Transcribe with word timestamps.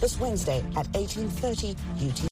this 0.00 0.18
Wednesday 0.18 0.58
at 0.76 0.86
1830 0.94 1.76
UT. 2.00 2.30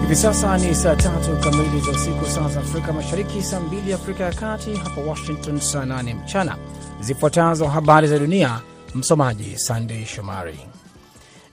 Hivi 0.00 0.16
sasa 0.16 0.58
ni 0.58 0.74
saa 0.74 0.96
tatu 0.96 1.36
kamili 1.44 1.80
za 1.80 1.90
usiku, 1.90 2.26
saa 2.26 2.48
za 2.48 2.60
Afrika 2.60 2.92
Mashariki, 2.92 3.42
saa 3.42 3.60
mbili 3.60 3.92
Afrika 3.92 4.24
ya 4.24 4.32
Kati, 4.32 4.74
hapa 4.74 5.00
Washington 5.00 5.60
saa 5.60 5.84
nane 5.84 6.14
mchana. 6.14 6.56
Zifuatazo 7.00 7.66
habari 7.66 8.08
za 8.08 8.18
dunia, 8.18 8.60
msomaji 8.94 9.58
Sandey 9.58 10.04
Shomari. 10.04 10.58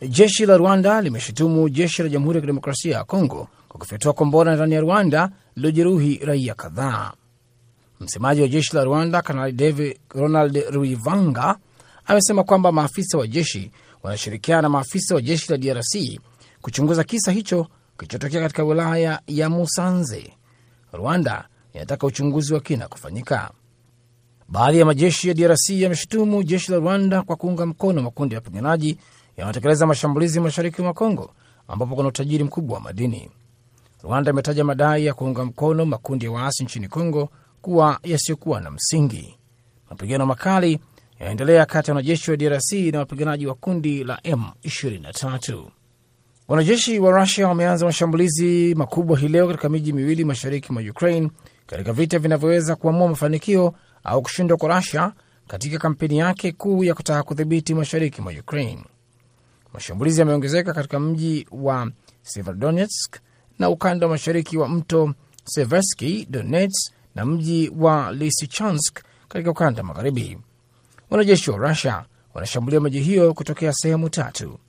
Jeshi 0.09 0.45
la 0.45 0.57
Rwanda 0.57 1.01
limeshutumu 1.01 1.69
jeshi 1.69 2.03
la 2.03 2.09
Jamhuri 2.09 2.35
ya 2.37 2.41
Kidemokrasia 2.41 2.97
ya 2.97 3.03
Kongo 3.03 3.47
kwa 3.69 3.79
kufyatua 3.79 4.13
kombora 4.13 4.55
ndani 4.55 4.73
ya 4.75 4.81
Rwanda 4.81 5.29
lililojeruhi 5.55 6.17
raia 6.25 6.53
kadhaa. 6.53 7.13
Msemaji 7.99 8.41
wa 8.41 8.47
jeshi 8.47 8.75
la 8.75 8.83
Rwanda, 8.83 9.21
Kanali 9.21 9.99
Ronald 10.09 10.63
Ruivanga, 10.69 11.57
amesema 12.05 12.43
kwamba 12.43 12.71
maafisa 12.71 13.17
wa 13.17 13.27
jeshi 13.27 13.71
wanashirikiana 14.03 14.61
na 14.61 14.69
maafisa 14.69 15.15
wa 15.15 15.21
jeshi 15.21 15.51
la 15.51 15.57
DRC 15.57 16.19
kuchunguza 16.61 17.03
kisa 17.03 17.31
hicho 17.31 17.67
kilichotokea 17.97 18.41
katika 18.41 18.63
wilaya 18.63 19.21
ya 19.27 19.49
Musanze. 19.49 20.33
Rwanda 20.93 21.47
inataka 21.73 22.07
uchunguzi 22.07 22.53
wa 22.53 22.59
kina 22.59 22.87
kufanyika. 22.87 23.51
Baadhi 24.49 24.79
ya 24.79 24.85
majeshi 24.85 25.27
ya 25.27 25.33
DRC 25.33 25.69
yameshutumu 25.69 26.43
jeshi 26.43 26.71
la 26.71 26.77
Rwanda 26.77 27.21
kwa 27.23 27.35
kuunga 27.35 27.65
mkono 27.65 28.01
makundi 28.01 28.35
ya 28.35 28.39
wapiganaji 28.41 28.97
yanayotekeleza 29.37 29.85
mashambulizi 29.87 30.39
mashariki 30.39 30.81
mwa 30.81 30.93
Kongo, 30.93 31.33
ambapo 31.67 31.95
kuna 31.95 32.07
utajiri 32.07 32.43
mkubwa 32.43 32.75
wa 32.77 32.81
madini. 32.83 33.29
Rwanda 34.05 34.31
imetaja 34.31 34.63
madai 34.63 35.05
ya 35.05 35.13
kuunga 35.13 35.45
mkono 35.45 35.85
makundi 35.85 36.25
ya 36.25 36.31
waasi 36.31 36.63
nchini 36.63 36.87
Kongo 36.87 37.29
kuwa 37.61 37.99
yasiyokuwa 38.03 38.61
na 38.61 38.71
msingi. 38.71 39.37
Mapigano 39.89 40.25
makali 40.25 40.79
yanaendelea 41.19 41.65
kati 41.65 41.91
ya 41.91 41.95
wanajeshi 41.95 42.31
wa 42.31 42.37
DRC 42.37 42.71
na 42.73 42.99
wapiganaji 42.99 43.47
wa 43.47 43.55
kundi 43.55 44.03
la 44.03 44.15
M23. 44.23 45.63
Wanajeshi 46.47 46.99
wa 46.99 47.19
Rusia 47.19 47.47
wameanza 47.47 47.85
mashambulizi 47.85 48.75
makubwa 48.75 49.19
hii 49.19 49.27
leo 49.27 49.47
katika 49.47 49.69
miji 49.69 49.93
miwili 49.93 50.25
mashariki 50.25 50.73
mwa 50.73 50.81
Ukraine 50.81 51.31
katika 51.67 51.93
vita 51.93 52.19
vinavyoweza 52.19 52.75
kuamua 52.75 53.07
mafanikio 53.07 53.73
au 54.03 54.21
kushindwa 54.21 54.57
kwa 54.57 54.75
Rusia 54.75 55.11
katika 55.47 55.77
kampeni 55.79 56.17
yake 56.17 56.51
kuu 56.51 56.83
ya 56.83 56.93
kutaka 56.93 57.23
kudhibiti 57.23 57.73
mashariki 57.73 58.21
mwa 58.21 58.31
Ukraine. 58.33 58.83
Mashambulizi 59.73 60.19
yameongezeka 60.19 60.73
katika 60.73 60.99
mji 60.99 61.47
wa 61.51 61.91
Severodonetsk 62.21 63.15
na 63.59 63.69
ukanda 63.69 64.05
wa 64.05 64.11
mashariki 64.11 64.57
wa 64.57 64.69
mto 64.69 65.13
Seversky 65.43 66.27
Donets 66.29 66.91
na 67.15 67.25
mji 67.25 67.71
wa 67.77 68.11
Lisichansk 68.11 68.99
katika 69.27 69.51
ukanda 69.51 69.81
wa 69.81 69.87
magharibi. 69.87 70.37
Wanajeshi 71.09 71.51
wa 71.51 71.57
Rusia 71.57 72.05
wanashambulia 72.33 72.79
miji 72.79 72.99
hiyo 72.99 73.33
kutokea 73.33 73.73
sehemu 73.73 74.09
tatu. 74.09 74.59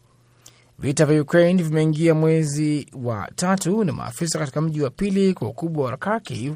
Vita 0.78 1.06
vya 1.06 1.22
Ukraine 1.22 1.62
vimeingia 1.62 2.14
mwezi 2.14 2.86
wa 3.02 3.28
tatu 3.34 3.84
na 3.84 3.92
maafisa 3.92 4.38
katika 4.38 4.60
mji 4.60 4.82
wa 4.82 4.90
pili 4.90 5.34
kwa 5.34 5.48
ukubwa 5.48 5.84
wa 5.90 5.96
Kharkiv 5.96 6.54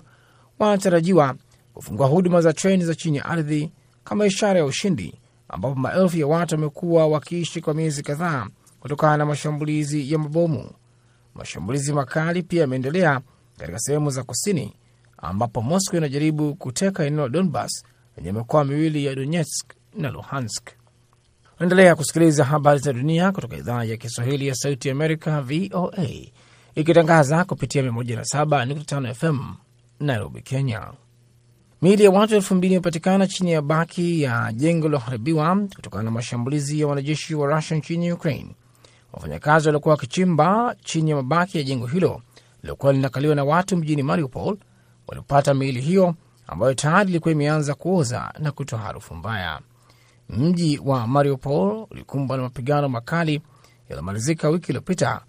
wanatarajiwa 0.59 1.35
kufungua 1.75 2.07
huduma 2.07 2.41
za 2.41 2.53
treni 2.53 2.85
za 2.85 2.95
chini 2.95 3.17
ya 3.17 3.25
ardhi 3.25 3.71
kama 4.05 4.27
ishara 4.27 4.59
ya 4.59 4.65
ushindi, 4.65 5.21
ambapo 5.49 5.75
maelfu 5.75 6.19
ya 6.19 6.27
watu 6.27 6.55
wamekuwa 6.55 7.07
wakiishi 7.07 7.61
kwa 7.61 7.75
miezi 7.75 8.03
kadhaa 8.03 8.47
kutokana 8.81 9.17
na 9.17 9.27
mashambulizi 9.27 10.13
ya 10.13 10.19
mabomu. 10.19 10.71
Mashambulizi 11.35 11.93
makali 11.93 12.43
pia 12.43 12.61
yameendelea 12.61 13.21
katika 13.59 13.79
sehemu 13.79 14.11
za 14.11 14.23
kusini, 14.23 14.73
ambapo 15.19 15.63
Moscow 15.63 15.97
inajaribu 15.99 16.55
kuteka 16.55 17.05
eneo 17.05 17.23
la 17.23 17.29
Donbas 17.29 17.85
lenye 18.17 18.33
mikoa 18.33 18.65
miwili 18.65 19.05
ya 19.05 19.15
Donetsk 19.15 19.73
na 19.95 20.11
Luhansk. 20.11 20.69
Naendelea 21.61 21.95
kusikiliza 21.97 22.45
habari 22.45 22.81
za 22.81 22.93
dunia 22.93 23.33
kutoka 23.33 23.57
idhaa 23.57 23.85
ya 23.85 23.97
Kiswahili 23.97 24.47
ya 24.47 24.55
Sauti 24.55 24.89
ya 24.89 24.95
Amerika, 24.95 25.41
VOA, 25.43 26.07
ikitangaza 26.75 27.45
kupitia 27.45 27.83
107.5 27.83 29.15
FM 29.15 29.55
Nairobi, 30.01 30.43
Kenya. 30.43 30.93
Miili 31.83 32.05
ya 32.05 32.11
watu 32.11 32.35
elfu 32.35 32.55
mbili 32.55 32.75
imepatikana 32.75 33.27
chini 33.27 33.53
ya 33.53 33.63
baki 33.63 34.23
ya 34.23 34.53
jengo 34.53 34.87
liloharibiwa 34.89 35.57
kutokana 35.75 36.03
na 36.03 36.11
mashambulizi 36.11 36.81
ya 36.81 36.87
wanajeshi 36.87 37.35
wa 37.35 37.55
Rusia 37.57 37.77
nchini 37.77 38.13
Ukraine. 38.13 38.55
Wafanyakazi 39.13 39.69
waliokuwa 39.69 39.95
wakichimba 39.95 40.77
chini 40.85 41.11
ya 41.11 41.17
mabaki 41.17 41.59
ya 41.59 41.65
jengo 41.65 41.87
hilo 41.87 42.23
liliokuwa 42.63 42.93
linakaliwa 42.93 43.35
na 43.35 43.45
watu 43.45 43.77
mjini 43.77 44.03
Mariupol 44.03 44.57
walipata 45.07 45.55
miili 45.55 45.81
hiyo 45.81 46.15
ambayo 46.47 46.75
tayari 46.75 47.11
ilikuwa 47.11 47.33
imeanza 47.33 47.75
kuoza 47.75 48.33
na 48.39 48.53
kutoa 48.53 48.79
harufu 48.79 49.15
mbaya. 49.15 49.61
Mji 50.29 50.81
wa 50.85 51.07
Mariupol 51.07 51.87
ulikumbwa 51.91 52.37
na 52.37 52.43
mapigano 52.43 52.89
makali 52.89 53.43
yaliyomalizika 53.89 54.49
wiki 54.49 54.67
iliyopita 54.73 55.21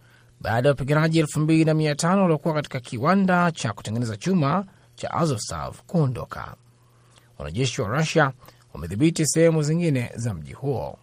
baada 0.41 0.69
ya 0.69 0.73
wapiganaji 0.73 1.19
elfu 1.19 1.39
mbili 1.39 1.65
na 1.65 1.73
mia 1.73 1.95
tano 1.95 2.21
waliokuwa 2.21 2.53
katika 2.53 2.79
kiwanda 2.79 3.51
cha 3.51 3.73
kutengeneza 3.73 4.17
chuma 4.17 4.65
cha 4.95 5.11
Azovstal 5.11 5.71
kuondoka. 5.87 6.55
Wanajeshi 7.37 7.81
wa 7.81 7.87
Rusia 7.87 8.31
wamedhibiti 8.73 9.25
sehemu 9.27 9.63
zingine 9.63 10.11
za 10.15 10.33
mji 10.33 10.53
huo. 10.53 10.97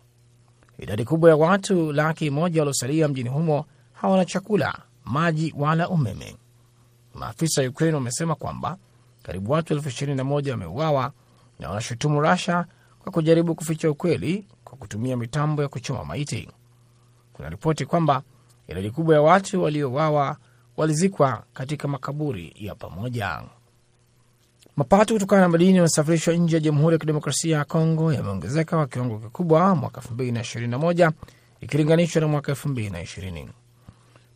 Idadi 0.78 1.05
kubwa 1.05 1.31
ya 1.31 1.37
watu 1.37 1.93
laki 1.93 2.31
moja 2.31 2.61
waliosalia 2.61 3.09
mjini 3.09 3.28
humo 3.28 3.65
hawana 3.93 4.25
chakula, 4.25 4.78
maji 5.05 5.55
wala 5.56 5.89
umeme. 5.89 6.37
Maafisa 7.15 7.62
wa 7.62 7.69
Ukraine 7.69 7.94
wamesema 7.94 8.34
kwamba 8.34 8.77
karibu 9.22 9.53
watu 9.53 9.75
elfu 9.75 9.88
ishirini 9.88 10.17
na 10.17 10.25
moja 10.25 10.53
wameuawa 10.53 11.12
na 11.59 11.69
wanashutumu 11.69 12.21
Rusia 12.21 12.67
kwa 13.03 13.12
kujaribu 13.12 13.55
kuficha 13.55 13.91
ukweli 13.91 14.47
kwa 14.65 14.78
kutumia 14.78 15.17
mitambo 15.17 15.62
ya 15.62 15.69
kuchoma 15.69 16.05
maiti. 16.05 16.49
Kuna 17.33 17.49
ripoti 17.49 17.87
kwamba 17.87 18.22
idadi 18.69 18.91
kubwa 18.91 19.15
ya 19.15 19.22
watu 19.22 19.62
waliouawa 19.62 20.37
walizikwa 20.77 21.44
katika 21.53 21.88
makaburi 21.88 22.55
ya 22.56 22.75
pamoja. 22.75 23.43
Mapato 24.78 25.15
kutokana 25.15 25.43
na 25.43 25.49
madini 25.49 25.71
yanayosafirishwa 25.71 26.34
nje 26.34 26.56
ya 26.56 26.61
Jamhuri 26.61 26.94
ya 26.94 26.99
Kidemokrasia 26.99 27.56
ya 27.59 27.65
Kongo 27.65 28.12
yameongezeka 28.12 28.77
kwa 28.77 28.87
kiwango 28.87 29.19
kikubwa 29.19 29.75
mwaka 29.75 30.00
2021 30.00 31.12
ikilinganishwa 31.61 32.21
na 32.21 32.28
mwaka 32.28 32.53
2020. 32.53 33.49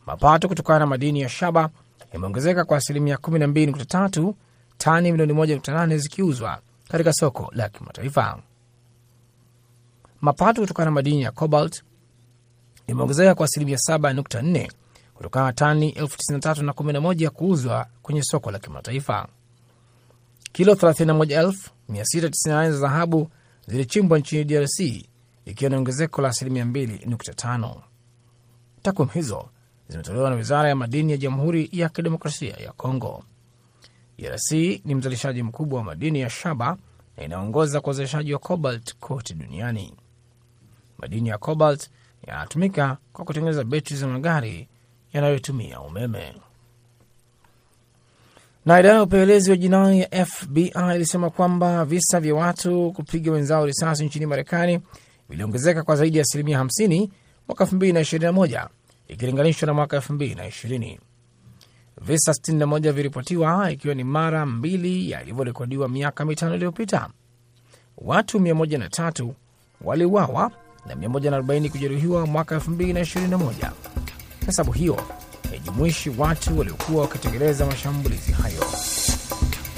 Mapato 0.07 0.49
kutokana 0.49 0.79
na 0.79 0.87
madini 0.87 1.21
ya 1.21 1.29
shaba 1.29 1.71
yameongezeka 2.13 2.65
kwa 2.65 2.77
asilimia 2.77 3.17
12.3, 3.17 4.33
tani 4.79 5.13
milioni 5.13 5.33
1.8 5.33 5.97
zikiuzwa 5.99 6.59
katika 6.89 7.13
soko 7.13 7.51
la 7.55 7.69
kimataifa. 7.69 8.39
Mapato 10.21 10.61
kutokana 10.61 10.85
na 10.85 10.91
madini 10.91 11.23
ya 11.23 11.31
cobalt 11.31 11.83
yameongezeka 12.89 13.35
kwa 13.35 13.45
asilimia 13.45 13.77
7.4 13.89 14.71
kutokana 15.15 15.47
na 15.47 15.53
tani 15.53 15.91
9311 15.91 17.29
kuuzwa 17.29 17.87
kwenye 18.03 18.23
soko 18.23 18.51
la 18.51 18.59
kimataifa. 18.59 19.29
Kilo 20.53 20.73
31698 20.75 22.71
za 22.71 22.79
dhahabu 22.79 23.31
zilichimbwa 23.67 24.19
nchini 24.19 24.45
DRC 24.45 24.81
ikiwa 25.45 25.71
ni 25.71 25.77
ongezeko 25.77 26.23
la 26.23 26.29
asilimia 26.29 26.65
2.5. 26.65 27.75
Takwimu 28.83 29.11
hizo 29.11 29.49
zimetolewa 29.89 30.31
na 30.31 30.37
wizara 30.37 30.69
ya 30.69 30.77
madini 30.77 31.13
ya 31.13 31.19
Jamhuri 31.19 31.69
ya 31.73 31.89
Kidemokrasia 31.89 32.55
ya 32.57 32.73
Kongo. 32.73 33.25
DRC 34.19 34.51
ni 34.85 34.95
mzalishaji 34.95 35.43
mkubwa 35.43 35.79
wa 35.79 35.85
madini 35.85 36.21
ya 36.21 36.31
shaba 36.31 36.77
na 37.17 37.25
inaongoza 37.25 37.81
kwa 37.81 37.91
uzalishaji 37.91 38.33
wa 38.33 38.39
cobalt 38.39 38.95
kote 39.01 39.35
duniani. 39.35 39.95
Madini 40.99 41.29
ya 41.29 41.39
cobalt 41.39 41.91
yanatumika 42.27 42.97
kwa 43.13 43.25
kutengeneza 43.25 43.65
betri 43.65 43.97
za 43.97 44.07
magari 44.07 44.69
yanayotumia 45.13 45.81
umeme. 45.81 46.35
Na 48.67 48.81
idara 48.81 48.95
ya 48.95 49.03
upelelezi 49.03 49.51
wa 49.51 49.57
jinai 49.57 50.01
ya 50.01 50.27
FBI 50.27 50.73
ilisema 50.95 51.31
kwamba 51.31 51.85
visa 51.85 52.21
vya 52.21 52.35
watu 52.35 52.93
kupiga 52.93 53.33
wenzao 53.33 53.67
risasi 53.67 54.05
nchini 54.05 54.27
Marekani 54.27 54.81
viliongezeka 55.29 55.83
kwa 55.83 55.97
zaidi 55.97 56.19
ya 56.19 56.23
asilimia 56.23 56.63
50 56.63 57.09
mwaka 57.49 57.65
2021 57.65 58.69
ikilinganishwa 59.09 59.67
na 59.67 59.75
mwaka 59.75 59.97
2020. 59.99 60.99
Visa 62.01 62.33
61 62.33 62.93
vilipotiwa 62.93 63.71
ikiwa 63.71 63.95
ni 63.95 64.05
mara 64.05 64.47
mbili 64.47 65.11
yalivyorekodiwa 65.11 65.89
miaka 65.89 66.25
mitano 66.25 66.55
iliyopita. 66.55 67.09
Watu 67.99 68.39
103 68.39 69.31
waliuawa 69.81 70.51
na 70.87 70.95
140 70.95 71.71
kujeruhiwa 71.71 72.27
mwaka 72.27 72.57
2021. 72.57 73.71
Hesabu 74.47 74.73
hiyo 74.73 75.01
haijumuishi 75.51 76.11
watu 76.19 76.59
waliokuwa 76.59 77.03
wakitekeleza 77.03 77.67
mashambulizi 77.67 78.33
hayo. 78.33 78.65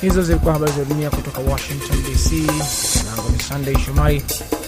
Hizo 0.01 0.23
zilikuwa 0.23 0.53
habari 0.53 0.73
za 0.73 0.85
dunia 0.85 1.11
kutoka 1.11 1.41
Washington 1.53 2.03
DC. 2.03 2.33
Langu 3.07 3.31
ni 3.37 3.43
Sunday 3.43 3.79
Shomari. 3.79 4.23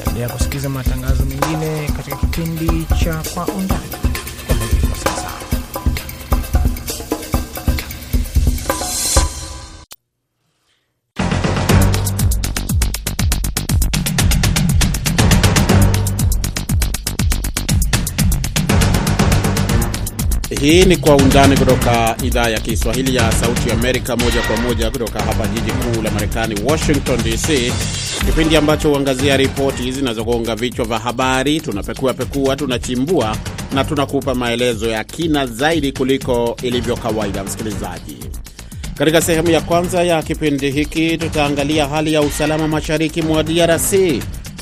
Endelea 0.07 0.29
kusikiliza 0.29 0.69
matangazo 0.69 1.25
mengine 1.25 1.89
katika 1.97 2.17
kipindi 2.17 2.87
cha 3.05 3.23
Kwa 3.35 3.47
Undani. 3.47 4.06
Hii 20.61 20.85
ni 20.85 20.97
Kwa 20.97 21.17
Undani 21.17 21.57
kutoka 21.57 22.17
idhaa 22.23 22.49
ya 22.49 22.61
Kiswahili 22.61 23.17
ya 23.17 23.33
Sauti 23.33 23.71
Amerika, 23.73 24.17
moja 24.17 24.43
kwa 24.43 24.57
moja 24.57 24.91
kutoka 24.91 25.23
hapa 25.23 25.47
jiji 25.47 25.71
kuu 25.71 26.03
la 26.03 26.11
Marekani, 26.11 26.57
Washington 26.65 27.19
DC, 27.23 27.73
kipindi 28.27 28.57
ambacho 28.57 28.89
huangazia 28.89 29.37
ripoti 29.37 29.93
zinazogonga 29.93 30.57
vichwa 30.57 30.85
vya 30.85 30.99
habari. 30.99 31.61
Tunapekua 31.61 32.15
pekua, 32.15 32.57
tunachimbua 32.57 33.37
na 33.75 33.85
tunakupa 33.85 34.35
maelezo 34.35 34.89
ya 34.89 35.05
kina 35.05 35.47
zaidi 35.47 35.93
kuliko 35.93 36.57
ilivyo 36.63 36.97
kawaida. 36.97 37.45
Msikilizaji, 37.45 38.17
katika 38.95 39.21
sehemu 39.23 39.51
ya 39.51 39.61
kwanza 39.61 40.03
ya 40.03 40.23
kipindi 40.23 40.71
hiki 40.71 41.19
tutaangalia 41.19 41.87
hali 41.89 42.13
ya 42.13 42.21
usalama 42.21 42.69
mashariki 42.69 43.23
mwa 43.23 43.43
DRC 43.43 43.93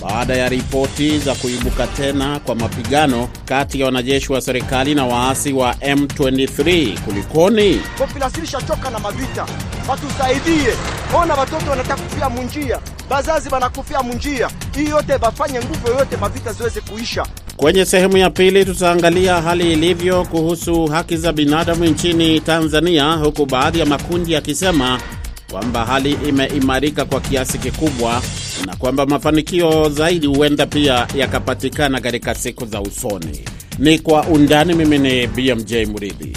baada 0.04 0.34
ya 0.36 0.48
ripoti 0.48 1.18
za 1.18 1.34
kuibuka 1.34 1.86
tena 1.86 2.40
kwa 2.40 2.54
mapigano 2.54 3.28
kati 3.44 3.80
ya 3.80 3.86
wanajeshi 3.86 4.32
wa 4.32 4.40
serikali 4.40 4.94
na 4.94 5.06
waasi 5.06 5.52
wa 5.52 5.72
M23. 5.72 6.98
Kulikoni? 7.00 7.80
Populasini 7.98 8.46
shachoka 8.46 8.90
na 8.90 8.98
mavita, 8.98 9.46
watusaidie. 9.88 10.74
Ona 11.16 11.34
watoto 11.34 11.70
wanataka 11.70 12.02
kufia 12.02 12.28
munjia, 12.30 12.78
bazazi 13.10 13.48
wanakufia 13.48 14.02
munjia. 14.02 14.50
Hii 14.76 14.86
yote 14.88 15.18
bafanye 15.18 15.58
nguvu 15.58 15.88
yoyote, 15.88 16.16
mavita 16.16 16.52
ziweze 16.52 16.80
kuisha. 16.80 17.26
Kwenye 17.56 17.84
sehemu 17.84 18.16
ya 18.16 18.30
pili 18.30 18.64
tutaangalia 18.64 19.42
hali 19.42 19.72
ilivyo 19.72 20.24
kuhusu 20.24 20.86
haki 20.86 21.16
za 21.16 21.32
binadamu 21.32 21.84
nchini 21.84 22.40
Tanzania, 22.40 23.12
huku 23.12 23.46
baadhi 23.46 23.78
ya 23.80 23.86
makundi 23.86 24.32
yakisema 24.32 25.00
kwamba 25.50 25.84
hali 25.84 26.12
imeimarika 26.28 27.04
kwa 27.04 27.20
kiasi 27.20 27.58
kikubwa 27.58 28.22
na 28.66 28.76
kwamba 28.76 29.06
mafanikio 29.06 29.88
zaidi 29.88 30.26
huenda 30.26 30.66
pia 30.66 31.06
yakapatikana 31.16 32.00
katika 32.00 32.34
siku 32.34 32.66
za 32.66 32.80
usoni. 32.80 33.40
Ni 33.78 33.98
kwa 33.98 34.24
undani. 34.26 34.74
Mimi 34.74 34.98
ni 34.98 35.26
BMJ 35.26 35.74
Muridhi. 35.74 36.36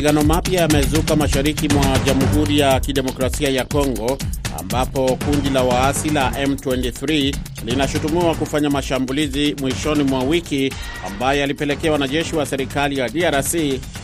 Mapigano 0.00 0.22
mapya 0.24 0.60
yamezuka 0.60 1.16
mashariki 1.16 1.68
mwa 1.68 1.98
Jamhuri 2.06 2.58
ya 2.58 2.80
Kidemokrasia 2.80 3.48
ya 3.50 3.64
Kongo 3.64 4.18
ambapo 4.58 5.16
kundi 5.16 5.50
la 5.50 5.62
waasi 5.62 6.10
la 6.10 6.30
M23 6.30 7.34
linashutumiwa 7.64 8.34
kufanya 8.34 8.70
mashambulizi 8.70 9.56
mwishoni 9.60 10.02
mwa 10.04 10.22
wiki 10.22 10.72
ambayo 11.06 11.40
yalipelekea 11.40 11.92
wanajeshi 11.92 12.36
wa 12.36 12.46
serikali 12.46 12.98
ya 12.98 13.08
DRC 13.08 13.54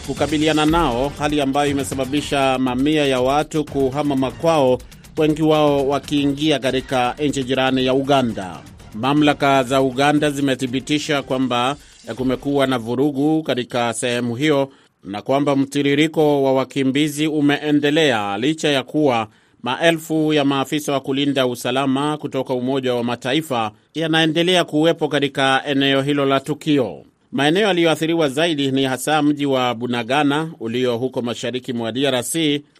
kukabiliana 0.07 0.67
nao, 0.67 1.13
hali 1.19 1.41
ambayo 1.41 1.71
imesababisha 1.71 2.59
mamia 2.59 3.07
ya 3.07 3.21
watu 3.21 3.65
kuhama 3.65 4.17
makwao, 4.17 4.79
wengi 5.17 5.43
wao 5.43 5.89
wakiingia 5.89 6.59
katika 6.59 7.15
nchi 7.19 7.45
jirani 7.45 7.87
ya 7.87 7.95
Uganda. 7.95 8.59
Mamlaka 8.95 9.63
za 9.63 9.81
Uganda 9.83 10.31
zimethibitisha 10.31 11.23
kwamba 11.23 11.77
kumekuwa 12.17 12.67
na 12.67 12.79
vurugu 12.79 13.43
katika 13.43 13.93
sehemu 13.93 14.37
hiyo 14.37 14.71
na 15.05 15.23
kwamba 15.23 15.57
mtiririko 15.57 16.43
wa 16.43 16.53
wakimbizi 16.53 17.27
umeendelea 17.27 18.39
licha 18.39 18.69
ya 18.69 18.83
kuwa 18.83 19.29
maelfu 19.63 20.33
ya 20.33 20.45
maafisa 20.45 20.93
wa 20.93 21.01
kulinda 21.01 21.47
usalama 21.47 22.17
kutoka 22.17 22.55
Umoja 22.55 22.95
wa 22.95 23.05
Mataifa 23.05 23.73
yanaendelea 23.95 24.65
kuwepo 24.65 25.09
katika 25.09 25.63
eneo 25.67 26.03
hilo 26.03 26.25
la 26.27 26.41
tukio. 26.41 27.05
Maeneo 27.33 27.63
yaliyoathiriwa 27.67 28.29
zaidi 28.29 28.71
ni 28.73 28.85
hasa 28.85 29.23
mji 29.23 29.47
wa 29.47 29.75
Bunagana 29.75 30.51
ulio 30.61 30.97
huko 30.97 31.23
mashariki 31.23 31.73
mwa 31.73 31.93
DRC, 31.93 32.35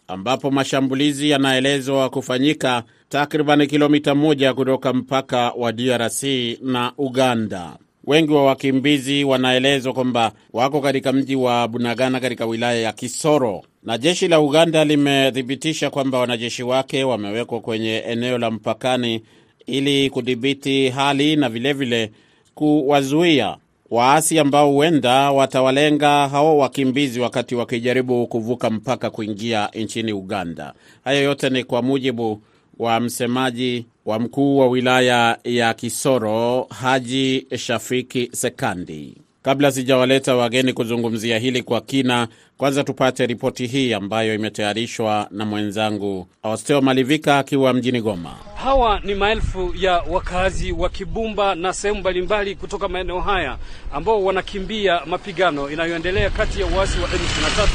ambapo 0.07 0.51
mashambulizi 0.51 1.29
yanaelezwa 1.29 2.09
kufanyika 2.09 2.83
takriban 3.09 3.67
kilomita 3.67 4.15
moja 4.15 4.53
kutoka 4.53 4.93
mpaka 4.93 5.51
wa 5.51 5.71
DRC 5.71 6.23
na 6.61 6.91
Uganda. 6.97 7.77
Wengi 8.07 8.33
wa 8.33 8.45
wakimbizi 8.45 9.23
wanaelezwa 9.23 9.93
kwamba 9.93 10.31
wako 10.53 10.81
katika 10.81 11.13
mji 11.13 11.35
wa 11.35 11.67
Bunagana 11.67 12.19
katika 12.19 12.45
wilaya 12.45 12.79
ya 12.81 12.93
Kisoro, 12.93 13.63
na 13.83 13.97
jeshi 13.97 14.27
la 14.27 14.39
Uganda 14.39 14.85
limethibitisha 14.85 15.89
kwamba 15.89 16.19
wanajeshi 16.19 16.63
wake 16.63 17.03
wamewekwa 17.03 17.59
kwenye 17.61 17.97
eneo 17.97 18.37
la 18.37 18.51
mpakani 18.51 19.21
ili 19.65 20.09
kudhibiti 20.09 20.89
hali 20.89 21.35
na 21.35 21.49
vilevile 21.49 22.11
kuwazuia 22.55 23.57
waasi 23.91 24.39
ambao 24.39 24.71
huenda 24.71 25.31
watawalenga 25.31 26.27
hao 26.27 26.57
wakimbizi 26.57 27.19
wakati 27.19 27.55
wakijaribu 27.55 28.27
kuvuka 28.27 28.69
mpaka 28.69 29.09
kuingia 29.09 29.69
nchini 29.75 30.13
Uganda. 30.13 30.73
Hayo 31.03 31.23
yote 31.23 31.49
ni 31.49 31.63
kwa 31.63 31.81
mujibu 31.81 32.41
wa 32.79 32.99
msemaji 32.99 33.85
wa 34.05 34.19
mkuu 34.19 34.57
wa 34.57 34.67
wilaya 34.67 35.37
ya 35.43 35.73
Kisoro 35.73 36.67
Haji 36.81 37.47
Shafiki 37.57 38.29
Sekandi. 38.33 39.17
Kabla 39.47 39.71
sijawaleta 39.71 40.35
wageni 40.35 40.73
kuzungumzia 40.73 41.39
hili 41.39 41.63
kwa 41.63 41.81
kina, 41.81 42.27
kwanza 42.57 42.83
tupate 42.83 43.25
ripoti 43.25 43.67
hii 43.67 43.93
ambayo 43.93 44.35
imetayarishwa 44.35 45.27
na 45.31 45.45
mwenzangu 45.45 46.27
Aosteo 46.43 46.81
Malivika 46.81 47.39
akiwa 47.39 47.73
mjini 47.73 48.01
Goma. 48.01 48.35
Hawa 48.55 48.99
ni 49.03 49.15
maelfu 49.15 49.73
ya 49.77 49.93
wakazi 50.09 50.71
wa 50.71 50.89
Kibumba 50.89 51.55
na 51.55 51.73
sehemu 51.73 51.99
mbalimbali 51.99 52.55
kutoka 52.55 52.87
maeneo 52.87 53.19
haya 53.19 53.57
ambao 53.93 54.23
wanakimbia 54.23 55.01
mapigano 55.05 55.69
inayoendelea 55.69 56.29
kati 56.29 56.61
ya 56.61 56.67
waasi 56.67 56.99
wa 56.99 57.07
M23 57.07 57.67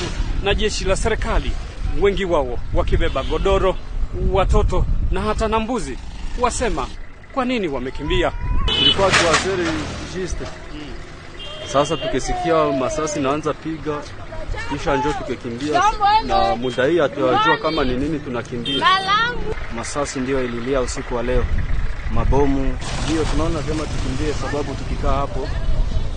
na 0.44 0.54
jeshi 0.54 0.84
la 0.84 0.96
serikali, 0.96 1.50
wengi 2.00 2.24
wao 2.24 2.58
wakibeba 2.74 3.22
godoro, 3.22 3.76
watoto 4.32 4.84
na 5.10 5.20
hata 5.20 5.48
na 5.48 5.58
mbuzi. 5.60 5.98
Wasema 6.40 6.86
kwa 7.34 7.44
nini 7.44 7.68
wamekimbia. 7.68 8.32
Tulikuwa 8.66 9.10
tuaseri 9.10 9.64
jiste 10.14 10.44
sasa, 11.72 11.96
tukisikia 11.96 12.64
masasi 12.72 13.20
naanza 13.20 13.54
piga, 13.54 13.98
kisha 14.72 14.96
njo 14.96 15.12
tukekimbia, 15.12 15.82
na 16.26 16.56
muda 16.56 16.86
hii 16.86 16.98
hatuyajua 16.98 17.56
kama 17.62 17.84
ni 17.84 17.96
nini 17.96 18.18
tunakimbia. 18.18 18.86
Masasi 19.76 20.20
ndio 20.20 20.44
ililia 20.44 20.80
usiku 20.80 21.14
wa 21.14 21.22
leo, 21.22 21.44
mabomu 22.14 22.78
ndio 23.04 23.24
tunaona 23.24 23.58
vyema 23.60 23.82
tukimbie, 23.86 24.34
sababu 24.34 24.74
tukikaa 24.74 25.12
hapo 25.12 25.48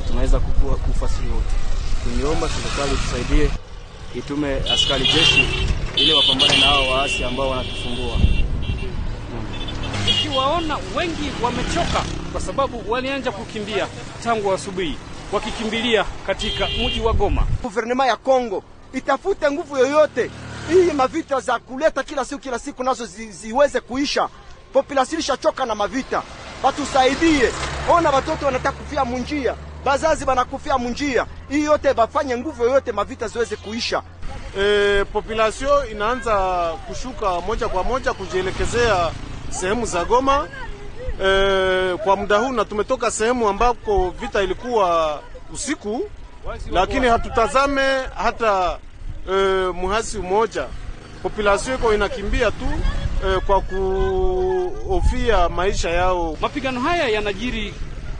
tunaweza 0.08 0.40
kukua 0.40 0.76
kufa 0.76 1.08
si 1.08 1.22
wote. 1.22 1.56
Tuniomba 2.04 2.50
serikali 2.50 2.98
tusaidie, 2.98 3.50
itume 4.16 4.56
askari 4.74 5.04
jeshi 5.04 5.68
ili 5.96 6.14
wapambane 6.14 6.58
na 6.58 6.66
hao 6.66 6.90
waasi 6.90 7.24
ambao 7.24 7.50
wanatusumbua. 7.50 8.18
Ukiwaona 10.10 10.78
wengi 10.96 11.32
wamechoka 11.44 12.04
kwa 12.32 12.42
sababu 12.42 12.84
walianza 12.92 13.32
kukimbia 13.32 13.88
tangu 14.24 14.54
asubuhi 14.54 14.98
wakikimbilia 15.32 16.06
katika 16.28 16.68
mji 16.68 17.00
wa 17.00 17.14
Goma. 17.14 17.48
Guvernema 17.64 18.06
ya 18.08 18.16
Kongo 18.16 18.64
itafute 18.94 19.52
nguvu 19.52 19.78
yoyote, 19.78 20.32
hii 20.70 20.92
mavita 20.92 21.40
za 21.40 21.60
kuleta 21.60 22.04
kila 22.04 22.26
siku 22.26 22.42
kila 22.42 22.60
siku 22.60 22.84
nazo 22.84 23.06
zi, 23.06 23.32
ziweze 23.32 23.80
kuisha. 23.80 24.30
Population 24.74 25.14
ilishachoka 25.14 25.66
na 25.66 25.76
mavita, 25.76 26.22
batusaidie. 26.64 27.52
Ona 27.90 28.10
watoto 28.10 28.46
wanataka 28.46 28.78
kufia 28.78 29.06
munjia, 29.06 29.56
bazazi 29.86 30.26
banakufia 30.26 30.78
munjia. 30.78 31.26
Hii 31.50 31.64
yote 31.64 31.94
bafanye 31.94 32.38
nguvu 32.38 32.64
yoyote, 32.64 32.92
mavita 32.92 33.28
ziweze 33.28 33.56
kuisha. 33.56 34.02
E, 34.60 35.04
population 35.14 35.92
inaanza 35.92 36.36
kushuka 36.88 37.42
moja 37.42 37.68
kwa 37.68 37.84
moja 37.84 38.14
kujielekezea 38.14 39.12
sehemu 39.50 39.86
za 39.86 40.06
Goma 40.06 40.48
e, 41.24 41.98
kwa 42.04 42.16
muda 42.16 42.38
huu, 42.38 42.52
na 42.52 42.66
tumetoka 42.66 43.12
sehemu 43.12 43.50
ambako 43.50 44.10
vita 44.22 44.42
ilikuwa 44.44 45.20
usiku, 45.54 46.10
lakini 46.72 47.08
hatutazame 47.08 48.02
hata 48.16 48.78
e, 49.32 49.34
muhasi 49.74 50.18
mmoja. 50.18 50.66
Population 51.24 51.76
iko 51.76 51.94
inakimbia 51.94 52.52
tu 52.52 52.68
e, 53.28 53.40
kwa 53.40 53.62
kuhofia 53.62 55.50
maisha 55.50 55.90
yao. 55.90 56.38
Mapigano 56.42 56.80
haya 56.80 57.08
yanajiri 57.10 57.74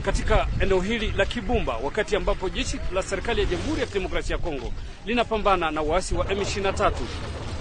katika 0.06 0.46
eneo 0.60 0.80
hili 0.80 1.10
la 1.16 1.26
Kibumba 1.26 1.76
wakati 1.76 2.16
ambapo 2.16 2.48
jeshi 2.48 2.80
la 2.94 3.02
serikali 3.02 3.40
ya 3.40 3.46
Jamhuri 3.46 3.80
ya 3.80 3.86
Kidemokrasia 3.86 4.36
ya 4.36 4.42
Kongo 4.42 4.72
linapambana 5.06 5.70
na 5.70 5.80
waasi 5.82 6.14
wa 6.14 6.24
M23 6.24 6.92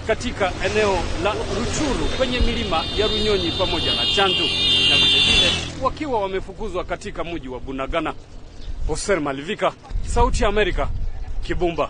katika 0.07 0.51
eneo 0.65 0.99
la 1.23 1.31
Ruchuru 1.33 2.05
kwenye 2.17 2.39
milima 2.39 2.83
ya 2.97 3.07
Runyonyi 3.07 3.51
pamoja 3.51 3.95
na 3.95 4.05
Chandu 4.15 4.43
na 4.89 4.95
vilevile 4.95 5.51
wakiwa 5.81 6.21
wamefukuzwa 6.21 6.83
katika 6.83 7.23
mji 7.23 7.47
wa 7.47 7.59
Bunagana. 7.59 8.13
Hoser 8.87 9.21
Malivika, 9.21 9.73
Sauti 10.07 10.43
ya 10.43 10.49
Amerika, 10.49 10.89
Kibumba, 11.43 11.89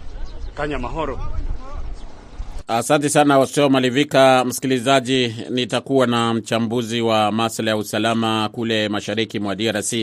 Kanyamahoro. 0.54 1.20
Asante 2.68 3.10
sana 3.10 3.38
Osteo 3.40 3.70
Malivika. 3.70 4.46
Msikilizaji, 4.46 5.36
nitakuwa 5.50 6.08
na 6.08 6.34
mchambuzi 6.34 7.02
wa 7.02 7.32
masuala 7.32 7.72
ya 7.72 7.78
usalama 7.78 8.50
kule 8.52 8.90
mashariki 8.90 9.40
mwa 9.40 9.56
DRC 9.56 9.94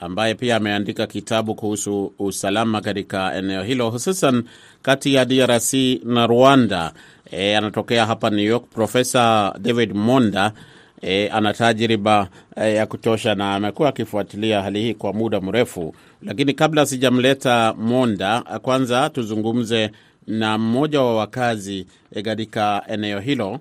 ambaye 0.00 0.34
pia 0.34 0.56
ameandika 0.56 1.06
kitabu 1.06 1.54
kuhusu 1.54 2.12
usalama 2.18 2.80
katika 2.80 3.34
eneo 3.34 3.62
hilo, 3.62 3.90
hususan 3.90 4.44
kati 4.82 5.14
ya 5.14 5.24
DRC 5.24 5.72
na 6.04 6.26
Rwanda. 6.26 6.92
E, 7.30 7.56
anatokea 7.56 8.06
hapa 8.06 8.30
New 8.30 8.44
York. 8.46 8.64
Profesa 8.74 9.54
David 9.58 9.94
Monda 9.94 10.52
e, 11.02 11.28
ana 11.28 11.52
tajriba 11.54 12.28
e, 12.56 12.74
ya 12.74 12.86
kutosha 12.86 13.34
na 13.34 13.54
amekuwa 13.54 13.88
akifuatilia 13.88 14.62
hali 14.62 14.80
hii 14.82 14.94
kwa 14.94 15.12
muda 15.12 15.40
mrefu. 15.40 15.94
Lakini 16.22 16.52
kabla 16.54 16.86
sijamleta 16.86 17.74
Monda, 17.78 18.40
kwanza 18.62 19.10
tuzungumze 19.10 19.90
na 20.26 20.58
mmoja 20.58 21.00
wa 21.00 21.16
wakazi 21.16 21.86
katika 22.24 22.82
eneo 22.88 23.20
hilo 23.20 23.60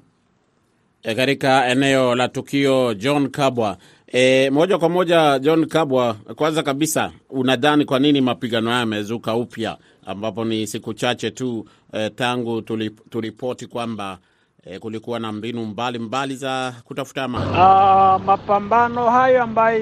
katika 1.03 1.67
eneo 1.67 2.15
la 2.15 2.27
tukio, 2.27 2.93
John 2.93 3.29
Kabwa. 3.29 3.77
E, 4.07 4.49
moja 4.49 4.77
kwa 4.77 4.89
moja 4.89 5.39
John 5.39 5.65
Kabwa, 5.65 6.13
kwanza 6.35 6.63
kabisa 6.63 7.11
unadhani 7.29 7.85
kwa 7.85 7.99
nini 7.99 8.21
mapigano 8.21 8.67
haya 8.69 8.79
yamezuka 8.79 9.35
upya 9.35 9.77
ambapo 10.05 10.45
ni 10.45 10.67
siku 10.67 10.93
chache 10.93 11.31
tu 11.31 11.65
e, 11.93 12.09
tangu 12.09 12.61
tulipoti 13.09 13.67
kwamba 13.67 14.17
e, 14.65 14.79
kulikuwa 14.79 15.19
na 15.19 15.31
mbinu 15.31 15.65
mbalimbali 15.65 15.99
mbali 15.99 16.35
za 16.35 16.73
kutafuta 16.83 17.23
amani? 17.23 17.45
Uh, 17.51 17.57
mapambano 18.25 19.09
hayo 19.09 19.43
ambayo 19.43 19.81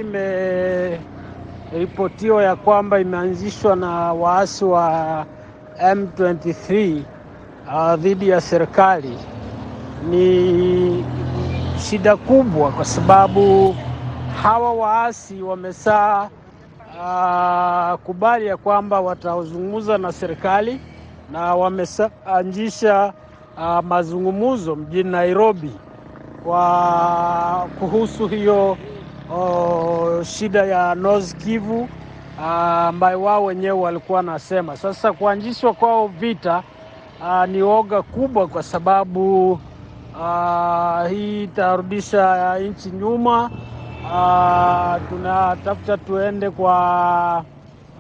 imeripotiwa 1.72 2.44
ya 2.44 2.56
kwamba 2.56 3.00
imeanzishwa 3.00 3.76
na 3.76 3.90
waasi 4.14 4.66
wa 4.66 5.26
M23 5.80 7.02
uh, 7.68 7.96
dhidi 7.96 8.30
ya 8.30 8.42
serikali 8.42 9.18
ni 10.10 11.06
shida 11.90 12.18
kubwa, 12.18 12.72
kwa 12.72 12.86
sababu 12.86 13.76
hawa 14.44 14.74
waasi 14.74 15.42
wamesaa 15.42 16.30
uh, 17.00 18.00
kubali 18.00 18.46
ya 18.48 18.58
kwamba 18.58 19.00
watazungumza 19.02 19.98
na 19.98 20.12
serikali 20.12 20.80
na 21.32 21.56
wameanzisha 21.56 23.14
uh, 23.58 23.80
mazungumzo 23.86 24.76
mjini 24.76 25.10
Nairobi 25.12 25.72
kwa 26.44 27.70
kuhusu 27.80 28.28
hiyo 28.28 28.78
uh, 29.32 30.24
shida 30.24 30.66
ya 30.66 30.96
North 30.96 31.36
Kivu 31.36 31.90
ambayo 32.44 33.20
uh, 33.20 33.26
wao 33.26 33.44
wenyewe 33.46 33.72
walikuwa 33.80 34.18
wanasema. 34.18 34.78
Sasa 34.78 35.14
kuanzishwa 35.14 35.74
kwao 35.74 36.08
vita 36.08 36.64
uh, 37.22 37.46
ni 37.46 37.62
oga 37.62 38.02
kubwa, 38.02 38.48
kwa 38.48 38.64
sababu 38.64 39.52
uh, 39.52 41.08
hii 41.10 41.44
itarudisha 41.44 42.58
nchi 42.60 42.90
nyuma. 42.92 43.50
Tunatafuta 45.10 45.98
tuende 45.98 46.50
kwa 46.50 47.44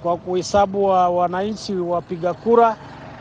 kwa 0.03 0.17
kuhesabu 0.17 0.85
wa 0.85 1.09
wananchi 1.09 1.75
wapiga 1.75 2.33
kura, 2.33 2.75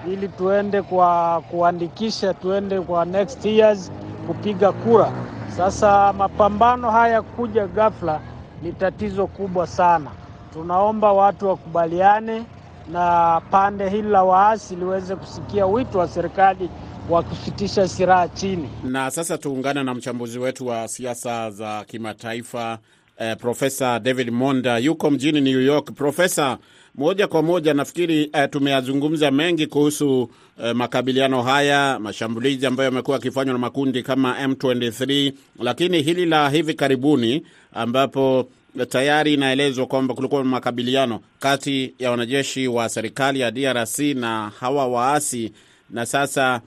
ili 0.08 0.28
tuende 0.28 0.82
kwa 0.82 1.42
kuandikisha, 1.50 2.34
tuende 2.34 2.80
kwa 2.80 3.04
next 3.04 3.44
years 3.44 3.92
kupiga 4.26 4.72
kura. 4.72 5.10
Sasa 5.56 6.12
mapambano 6.12 6.90
haya 6.90 7.22
kuja 7.22 7.66
ghafla 7.66 8.20
ni 8.62 8.72
tatizo 8.72 9.26
kubwa 9.26 9.66
sana. 9.66 10.10
Tunaomba 10.58 11.12
watu 11.12 11.48
wakubaliane 11.48 12.44
na 12.92 13.40
pande 13.50 13.88
hili 13.88 14.08
la 14.08 14.22
waasi 14.24 14.76
liweze 14.76 15.16
kusikia 15.16 15.66
wito 15.66 15.98
wa 15.98 16.08
serikali 16.08 16.68
wa 17.10 17.22
kusitisha 17.22 17.88
silaha 17.88 18.28
chini. 18.28 18.68
Na 18.84 19.10
sasa 19.10 19.38
tuungane 19.38 19.82
na 19.82 19.94
mchambuzi 19.94 20.38
wetu 20.38 20.66
wa 20.66 20.88
siasa 20.88 21.50
za 21.50 21.84
kimataifa 21.84 22.78
eh, 23.18 23.36
Profesa 23.36 23.98
David 24.00 24.30
Monda 24.30 24.78
yuko 24.78 25.10
mjini 25.10 25.40
New 25.40 25.60
York. 25.60 25.92
Profesa, 25.92 26.58
moja 26.94 27.28
kwa 27.28 27.42
moja 27.42 27.74
nafikiri 27.74 28.30
eh, 28.32 28.48
tumeyazungumza 28.50 29.30
mengi 29.30 29.66
kuhusu 29.66 30.30
eh, 30.64 30.74
makabiliano 30.74 31.42
haya, 31.42 31.98
mashambulizi 31.98 32.66
ambayo 32.66 32.84
yamekuwa 32.90 33.16
yakifanywa 33.16 33.52
na 33.52 33.58
makundi 33.58 34.02
kama 34.02 34.46
M23, 34.46 35.32
lakini 35.58 36.02
hili 36.02 36.26
la 36.26 36.50
hivi 36.50 36.74
karibuni 36.74 37.42
ambapo 37.72 38.48
tayari 38.86 39.34
inaelezwa 39.34 39.86
kwamba 39.86 40.14
kulikuwa 40.14 40.44
makabiliano 40.44 41.20
kati 41.40 41.94
ya 41.98 42.10
wanajeshi 42.10 42.68
wa 42.68 42.88
serikali 42.88 43.40
ya 43.40 43.50
DRC 43.50 43.98
na 43.98 44.52
hawa 44.60 44.86
waasi, 44.86 45.52
na 45.90 46.06
sasa 46.06 46.60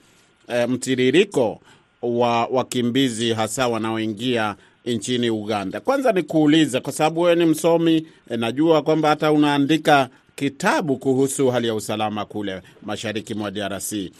e, 0.48 0.66
mtiririko 0.68 1.62
wa 2.02 2.46
wakimbizi 2.46 3.34
hasa 3.34 3.68
wanaoingia 3.68 4.56
nchini 4.86 5.30
Uganda. 5.30 5.80
Kwanza 5.80 6.12
ni 6.12 6.24
kuuliza, 6.24 6.82
kwa 6.82 6.94
sababu 6.94 7.22
wewe 7.22 7.36
ni 7.36 7.46
msomi 7.46 8.08
e, 8.30 8.38
najua 8.38 8.82
kwamba 8.82 9.10
hata 9.10 9.32
unaandika 9.32 10.10
kitabu 10.36 10.98
kuhusu 10.98 11.50
hali 11.50 11.68
ya 11.68 11.76
usalama 11.76 12.26
kule 12.26 12.62
mashariki 12.82 13.34
mwa 13.34 13.52
DRC. 13.52 13.94
E, 13.94 14.12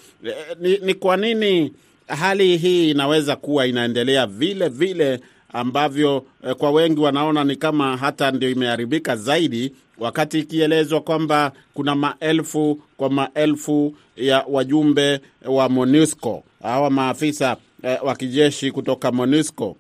ni, 0.60 0.78
ni 0.78 0.94
kwa 0.94 1.18
nini 1.18 1.74
hali 2.08 2.58
hii 2.58 2.92
inaweza 2.92 3.36
kuwa 3.36 3.68
inaendelea 3.68 4.28
vile 4.28 4.70
vile 4.70 5.20
ambavyo 5.54 6.24
eh, 6.48 6.56
kwa 6.56 6.72
wengi 6.72 7.00
wanaona 7.02 7.44
ni 7.44 7.56
kama 7.56 7.98
hata 7.98 8.32
ndio 8.32 8.50
imeharibika 8.50 9.16
zaidi, 9.16 9.72
wakati 9.98 10.40
ikielezwa 10.40 11.02
kwamba 11.02 11.52
kuna 11.74 11.96
maelfu 11.96 12.80
kwa 12.98 13.10
maelfu 13.10 13.96
ya 14.18 14.46
wajumbe 14.50 15.20
wa 15.46 15.70
MONUSCO 15.70 16.44
hawa 16.64 16.90
maafisa 16.90 17.58
eh, 17.84 17.98
wa 18.04 18.16
kijeshi 18.16 18.72
kutoka 18.72 19.12
MONUSCO. 19.12 19.76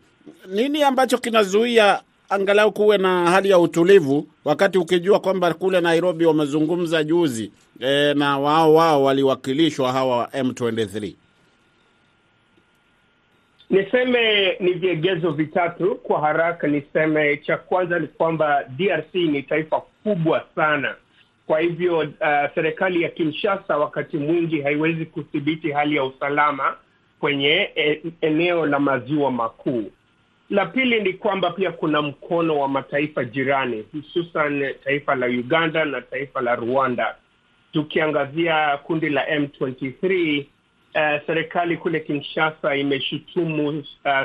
Nini 0.53 0.83
ambacho 0.83 1.17
kinazuia 1.17 2.01
angalau 2.29 2.71
kuwe 2.71 2.97
na 2.97 3.29
hali 3.31 3.49
ya 3.49 3.59
utulivu, 3.59 4.27
wakati 4.45 4.77
ukijua 4.77 5.19
kwamba 5.19 5.53
kule 5.53 5.81
Nairobi 5.81 6.25
wamezungumza 6.25 7.03
juzi 7.03 7.51
eh, 7.79 8.15
na 8.15 8.39
wao 8.39 8.73
wao 8.73 9.03
waliwakilishwa 9.03 9.91
hawa 9.91 10.25
M23? 10.33 11.13
Niseme 13.71 14.55
ni 14.59 14.73
vigezo 14.73 15.31
vitatu 15.31 15.95
kwa 15.95 16.19
haraka. 16.21 16.67
Niseme 16.67 17.37
cha 17.37 17.57
kwanza 17.57 17.99
ni 17.99 18.07
kwamba 18.07 18.63
DRC 18.63 19.13
ni 19.15 19.43
taifa 19.43 19.81
kubwa 20.03 20.45
sana, 20.55 20.95
kwa 21.47 21.59
hivyo 21.59 21.97
uh, 21.97 22.05
serikali 22.55 23.01
ya 23.01 23.09
Kinshasa 23.09 23.77
wakati 23.77 24.17
mwingi 24.17 24.61
haiwezi 24.61 25.05
kudhibiti 25.05 25.71
hali 25.71 25.95
ya 25.95 26.03
usalama 26.03 26.75
kwenye 27.19 27.69
e, 27.75 28.01
eneo 28.21 28.65
la 28.65 28.79
maziwa 28.79 29.31
makuu. 29.31 29.91
La 30.49 30.65
pili 30.65 31.01
ni 31.01 31.13
kwamba 31.13 31.51
pia 31.51 31.71
kuna 31.71 32.01
mkono 32.01 32.59
wa 32.59 32.67
mataifa 32.67 33.23
jirani, 33.25 33.85
hususan 33.91 34.73
taifa 34.83 35.15
la 35.15 35.25
Uganda 35.27 35.85
na 35.85 36.01
taifa 36.01 36.41
la 36.41 36.55
Rwanda. 36.55 37.15
Tukiangazia 37.73 38.77
kundi 38.77 39.09
la 39.09 39.25
M23 39.37 40.45
Uh, 40.95 41.19
serikali 41.27 41.77
kule 41.77 41.99
Kinshasa 41.99 42.75
imeshutumu 42.75 43.69
uh, 43.69 43.83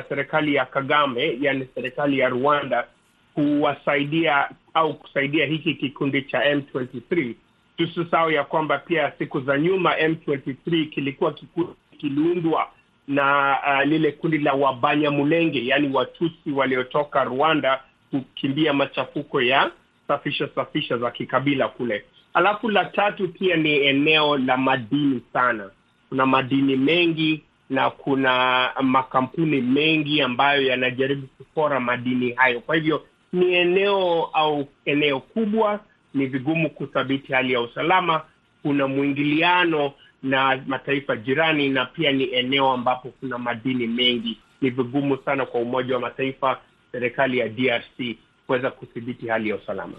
serikali 0.09 0.55
ya 0.55 0.65
Kagame, 0.65 1.37
yani 1.41 1.67
serikali 1.75 2.19
ya 2.19 2.29
Rwanda 2.29 2.87
kuwasaidia 3.33 4.49
au 4.73 4.93
kusaidia 4.93 5.45
hiki 5.45 5.73
kikundi 5.75 6.21
cha 6.21 6.53
M23. 6.55 7.33
Tusisahau 7.77 8.31
ya 8.31 8.43
kwamba 8.43 8.77
pia 8.77 9.11
siku 9.17 9.39
za 9.41 9.57
nyuma 9.57 9.95
M23 9.95 10.89
kilikuwa 10.89 11.33
kikundi 11.33 11.71
kiliundwa 11.97 12.67
na 13.07 13.57
uh, 13.67 13.87
lile 13.87 14.11
kundi 14.11 14.37
la 14.37 14.53
Wabanyamulenge, 14.53 15.65
yani 15.65 15.89
Watusi 15.95 16.51
waliotoka 16.55 17.23
Rwanda 17.23 17.79
kukimbia 18.11 18.73
machafuko 18.73 19.41
ya 19.41 19.71
safisha 20.07 20.49
safisha 20.55 20.97
za 20.97 21.11
kikabila 21.11 21.67
kule. 21.67 22.05
Alafu 22.33 22.69
la 22.69 22.85
tatu 22.85 23.27
pia 23.27 23.55
ni 23.55 23.71
eneo 23.85 24.37
la 24.37 24.57
madini 24.57 25.21
sana 25.33 25.69
kuna 26.09 26.25
madini 26.25 26.75
mengi 26.75 27.43
na 27.69 27.89
kuna 27.89 28.69
makampuni 28.81 29.61
mengi 29.61 30.21
ambayo 30.21 30.61
yanajaribu 30.61 31.27
kupora 31.27 31.79
madini 31.79 32.31
hayo. 32.31 32.59
Kwa 32.61 32.75
hivyo 32.75 33.05
ni 33.33 33.53
eneo 33.53 34.29
au 34.33 34.67
eneo 34.85 35.19
kubwa, 35.19 35.79
ni 36.13 36.25
vigumu 36.25 36.69
kuthabiti 36.69 37.33
hali 37.33 37.53
ya 37.53 37.61
usalama. 37.61 38.21
Kuna 38.61 38.87
mwingiliano 38.87 39.91
na 40.23 40.63
mataifa 40.67 41.15
jirani, 41.15 41.69
na 41.69 41.85
pia 41.85 42.11
ni 42.11 42.33
eneo 42.33 42.71
ambapo 42.71 43.09
kuna 43.19 43.37
madini 43.37 43.87
mengi. 43.87 44.37
Ni 44.61 44.69
vigumu 44.69 45.17
sana 45.17 45.45
kwa 45.45 45.61
Umoja 45.61 45.93
wa 45.95 46.01
Mataifa, 46.01 46.59
serikali 46.91 47.37
ya 47.37 47.49
DRC 47.49 48.15
kuweza 48.47 48.71
kudhibiti 48.71 49.27
hali 49.27 49.49
ya 49.49 49.55
usalama. 49.55 49.93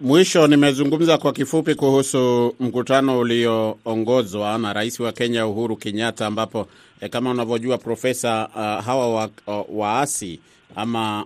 Mwisho, 0.00 0.46
nimezungumza 0.46 1.18
kwa 1.18 1.32
kifupi 1.32 1.74
kuhusu 1.74 2.54
mkutano 2.60 3.18
ulioongozwa 3.18 4.58
na 4.58 4.72
rais 4.72 5.00
wa 5.00 5.12
Kenya 5.12 5.46
Uhuru 5.46 5.76
Kenyatta, 5.76 6.26
ambapo 6.26 6.66
eh, 7.00 7.10
kama 7.10 7.30
unavyojua 7.30 7.78
profesa, 7.78 8.48
uh, 8.54 8.84
hawa 8.84 9.14
wa, 9.14 9.30
uh, 9.46 9.78
waasi 9.78 10.40
ama 10.74 11.24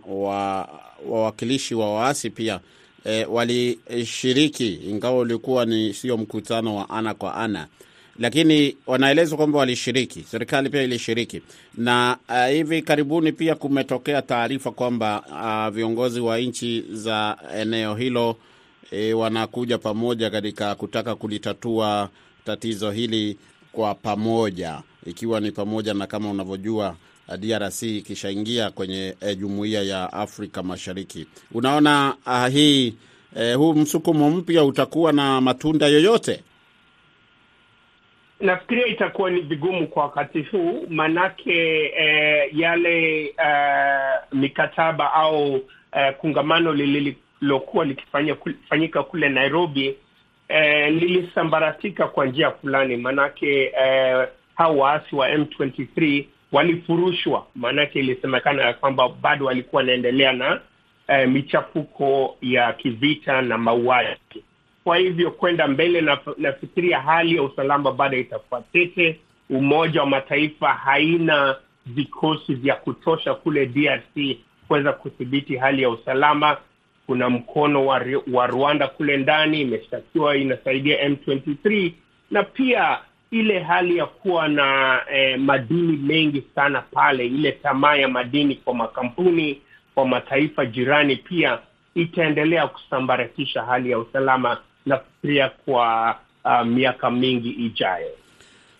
wawakilishi 1.08 1.74
wa 1.74 1.94
waasi 1.94 2.30
pia 2.30 2.60
eh, 3.04 3.26
walishiriki, 3.32 4.74
ingawa 4.74 5.18
ulikuwa 5.18 5.66
ni 5.66 5.94
sio 5.94 6.16
mkutano 6.16 6.76
wa 6.76 6.90
ana 6.90 7.14
kwa 7.14 7.34
ana, 7.34 7.66
lakini 8.18 8.76
wanaelezwa 8.86 9.36
kwamba 9.38 9.58
walishiriki, 9.58 10.24
serikali 10.30 10.70
pia 10.70 10.82
ilishiriki, 10.82 11.42
na 11.76 12.16
uh, 12.28 12.46
hivi 12.46 12.82
karibuni 12.82 13.32
pia 13.32 13.54
kumetokea 13.54 14.22
taarifa 14.22 14.70
kwamba 14.70 15.22
uh, 15.68 15.74
viongozi 15.74 16.20
wa 16.20 16.38
nchi 16.38 16.84
za 16.92 17.36
eneo 17.56 17.94
hilo 17.94 18.36
e, 18.90 19.12
wanakuja 19.12 19.78
pamoja 19.78 20.30
katika 20.30 20.74
kutaka 20.74 21.14
kulitatua 21.14 22.08
tatizo 22.44 22.90
hili 22.90 23.38
kwa 23.72 23.94
pamoja, 23.94 24.82
ikiwa 25.06 25.40
ni 25.40 25.50
pamoja 25.52 25.94
na 25.94 26.06
kama 26.06 26.30
unavyojua 26.30 26.96
DRC 27.38 27.82
ikishaingia 27.82 28.70
kwenye 28.70 29.14
e, 29.20 29.34
jumuiya 29.36 29.82
ya 29.82 30.12
Afrika 30.12 30.62
Mashariki. 30.62 31.26
Unaona 31.52 32.16
ah, 32.26 32.48
hii 32.48 32.94
e, 33.36 33.54
huu 33.54 33.74
msukumo 33.74 34.30
mpya 34.30 34.64
utakuwa 34.64 35.12
na 35.12 35.40
matunda 35.40 35.86
yoyote? 35.86 36.42
Nafikiria 38.40 38.86
itakuwa 38.86 39.30
ni 39.30 39.40
vigumu 39.40 39.86
kwa 39.88 40.02
wakati 40.02 40.42
huu, 40.42 40.86
manake 40.88 41.84
eh, 41.96 42.50
yale 42.58 43.24
eh, 43.24 44.20
mikataba 44.32 45.12
au 45.12 45.54
eh, 45.92 46.14
kungamano 46.18 46.72
lililokuwa 47.40 47.84
likifanyika 47.84 49.02
kule 49.02 49.28
Nairobi 49.28 49.96
eh, 50.48 50.92
lilisambaratika 50.92 52.06
kwa 52.08 52.26
njia 52.26 52.50
fulani, 52.50 52.96
maanake 52.96 53.72
eh, 53.82 54.28
hao 54.54 54.76
waasi 54.78 55.16
wa 55.16 55.28
M23 55.30 56.24
walifurushwa, 56.52 57.46
maanake 57.54 57.98
ilisemekana 57.98 58.62
ya 58.62 58.72
kwamba 58.74 59.08
bado 59.08 59.44
walikuwa 59.46 59.80
wanaendelea 59.80 60.32
na 60.32 60.60
eh, 61.08 61.28
michafuko 61.28 62.36
ya 62.42 62.72
kivita 62.72 63.42
na 63.42 63.58
mauaji. 63.58 64.44
Kwa 64.84 64.96
hivyo 64.96 65.30
kwenda 65.30 65.68
mbele, 65.68 66.00
na 66.00 66.18
nafikiria 66.38 67.00
hali 67.00 67.36
ya 67.36 67.42
usalama 67.42 67.92
bado 67.92 68.16
itakuwa 68.16 68.62
tete. 68.72 69.20
Umoja 69.50 70.00
wa 70.00 70.06
Mataifa 70.06 70.68
haina 70.72 71.56
vikosi 71.86 72.54
vya 72.54 72.74
kutosha 72.76 73.34
kule 73.34 73.66
DRC 73.66 74.36
kuweza 74.68 74.92
kudhibiti 74.92 75.56
hali 75.56 75.82
ya 75.82 75.90
usalama. 75.90 76.56
Kuna 77.10 77.30
mkono 77.30 77.86
wa, 77.86 78.02
wa 78.32 78.46
Rwanda 78.46 78.88
kule 78.88 79.16
ndani 79.16 79.60
imeshtakiwa 79.60 80.36
inasaidia 80.36 81.08
M23 81.08 81.92
na 82.30 82.42
pia 82.42 82.98
ile 83.30 83.58
hali 83.58 83.96
ya 83.96 84.06
kuwa 84.06 84.48
na 84.48 85.00
eh, 85.14 85.38
madini 85.38 85.96
mengi 85.96 86.42
sana 86.54 86.80
pale, 86.80 87.26
ile 87.26 87.52
tamaa 87.52 87.94
ya 87.96 88.08
madini 88.08 88.54
kwa 88.54 88.74
makampuni 88.74 89.60
kwa 89.94 90.06
mataifa 90.08 90.66
jirani 90.66 91.16
pia 91.16 91.58
itaendelea 91.94 92.66
kusambaratisha 92.68 93.62
hali 93.62 93.90
ya 93.90 93.98
usalama 93.98 94.58
nafikiria 94.86 95.48
kwa 95.48 96.16
uh, 96.44 96.66
miaka 96.66 97.10
mingi 97.10 97.50
ijayo. 97.50 98.10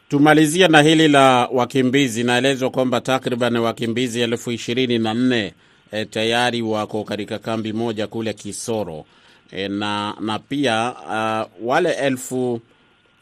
Tumalizia 0.09 0.69
na 0.69 0.83
hili 0.83 1.09
la 1.09 1.49
wakimbizi. 1.53 2.25
Naelezwa 2.25 2.71
kwamba 2.71 3.01
takriban 3.01 3.57
wakimbizi 3.57 4.21
elfu 4.21 4.51
ishirini 4.53 4.99
na 4.99 5.15
nne 5.15 5.55
e, 5.93 6.05
tayari 6.05 6.63
wako 6.63 7.05
katika 7.05 7.39
kambi 7.39 7.73
moja 7.73 8.07
kule 8.07 8.33
Kisoro 8.33 9.05
e, 9.53 9.69
na 9.69 10.15
na 10.21 10.39
pia 10.39 10.95
uh, 11.07 11.69
wale 11.69 11.91
elfu 11.93 12.61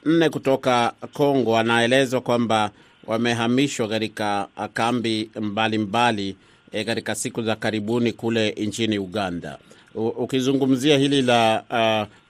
nne 0.05 0.29
kutoka 0.31 0.93
Kongo 1.13 1.51
wanaelezwa 1.51 2.21
kwamba 2.21 2.71
wamehamishwa 3.07 3.89
katika 3.89 4.49
kambi 4.73 5.31
mbalimbali 5.41 5.79
mbali, 5.79 6.37
e, 6.73 6.85
katika 6.85 7.15
siku 7.15 7.43
za 7.43 7.57
karibuni 7.57 8.13
kule 8.13 8.51
nchini 8.51 8.99
Uganda. 8.99 9.59
Ukizungumzia 9.95 10.99
hili 10.99 11.23
la 11.23 11.63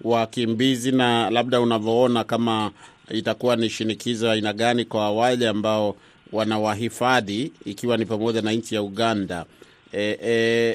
uh, 0.02 0.11
wakimbizi 0.12 0.92
na 0.92 1.30
labda 1.30 1.61
unavyoona 1.61 2.25
kama 2.25 2.71
itakuwa 3.11 3.57
ni 3.57 3.71
shinikizo 3.71 4.30
aina 4.30 4.52
gani 4.52 4.85
kwa 4.85 5.11
wale 5.12 5.49
ambao 5.49 5.97
wanawahifadhi 6.33 7.52
ikiwa 7.64 7.97
ni 7.97 8.07
pamoja 8.07 8.42
na 8.42 8.52
nchi 8.52 8.74
ya 8.74 8.83
Uganda. 8.83 9.44
E, 9.92 10.18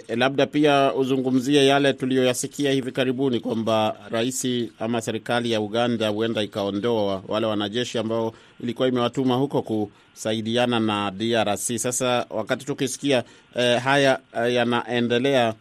e, 0.08 0.16
labda 0.16 0.46
pia 0.46 0.94
uzungumzie 0.94 1.66
yale 1.66 1.94
tuliyoyasikia 1.94 2.72
hivi 2.72 2.92
karibuni 2.92 3.40
kwamba 3.40 3.96
rais 4.10 4.48
ama 4.80 5.02
serikali 5.02 5.52
ya 5.52 5.62
Uganda 5.62 6.10
huenda 6.10 6.44
ikaondoa 6.44 7.24
wale 7.28 7.46
wanajeshi 7.46 7.98
ambao 7.98 8.34
ilikuwa 8.64 8.88
imewatuma 8.88 9.36
huko 9.36 9.62
kusaidiana 9.62 10.80
na 10.80 11.12
DRC. 11.12 11.78
Sasa 11.78 12.26
wakati 12.30 12.66
tukisikia 12.66 13.24
e, 13.56 13.78
haya 13.78 14.20
yanaendelea 14.50 15.54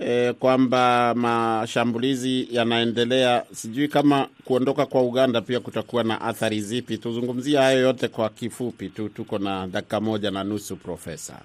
E, 0.00 0.32
kwamba 0.32 1.14
mashambulizi 1.14 2.48
yanaendelea, 2.50 3.44
sijui 3.52 3.88
kama 3.88 4.28
kuondoka 4.44 4.86
kwa 4.86 5.02
Uganda 5.02 5.40
pia 5.40 5.60
kutakuwa 5.60 6.04
na 6.04 6.20
athari 6.20 6.60
zipi? 6.60 6.98
Tuzungumzie 6.98 7.58
hayo 7.58 7.80
yote 7.80 8.08
kwa 8.08 8.28
kifupi 8.28 8.88
tu, 8.88 9.08
tuko 9.08 9.38
na 9.38 9.66
dakika 9.66 10.00
moja 10.00 10.30
na 10.30 10.44
nusu, 10.44 10.76
Profesa. 10.76 11.40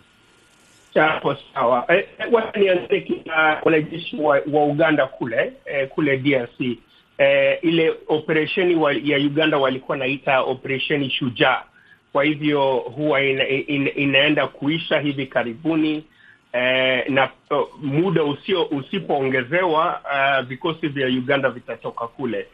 Chapo 0.98 1.36
sawa. 1.54 1.86
E, 1.94 2.08
nianzie 2.60 3.02
kina 3.02 3.62
wanajeshi 3.64 4.16
wa, 4.22 4.42
wa 4.52 4.66
Uganda 4.66 5.08
kule 5.08 5.54
e, 5.66 5.86
kule 5.86 6.18
DRC 6.18 6.62
e, 7.18 7.54
ile 7.62 7.94
operesheni 8.08 8.74
ya 9.04 9.18
Uganda 9.18 9.58
walikuwa 9.58 9.98
naita 9.98 10.42
operesheni 10.42 11.10
Shujaa. 11.10 11.64
Kwa 12.12 12.24
hivyo 12.24 12.76
huwa 12.76 13.22
ina, 13.24 13.48
ina, 13.48 13.94
inaenda 13.94 14.48
kuisha 14.48 15.00
hivi 15.00 15.28
karibuni. 15.28 16.04
Eh, 16.54 17.10
na 17.10 17.30
uh, 17.52 17.68
muda 17.84 18.24
usio 18.24 18.64
usipoongezewa 18.64 20.02
uh, 20.04 20.46
vikosi 20.48 20.88
vya 20.88 21.08
Uganda 21.08 21.50
vitatoka 21.50 22.08
kule. 22.08 22.48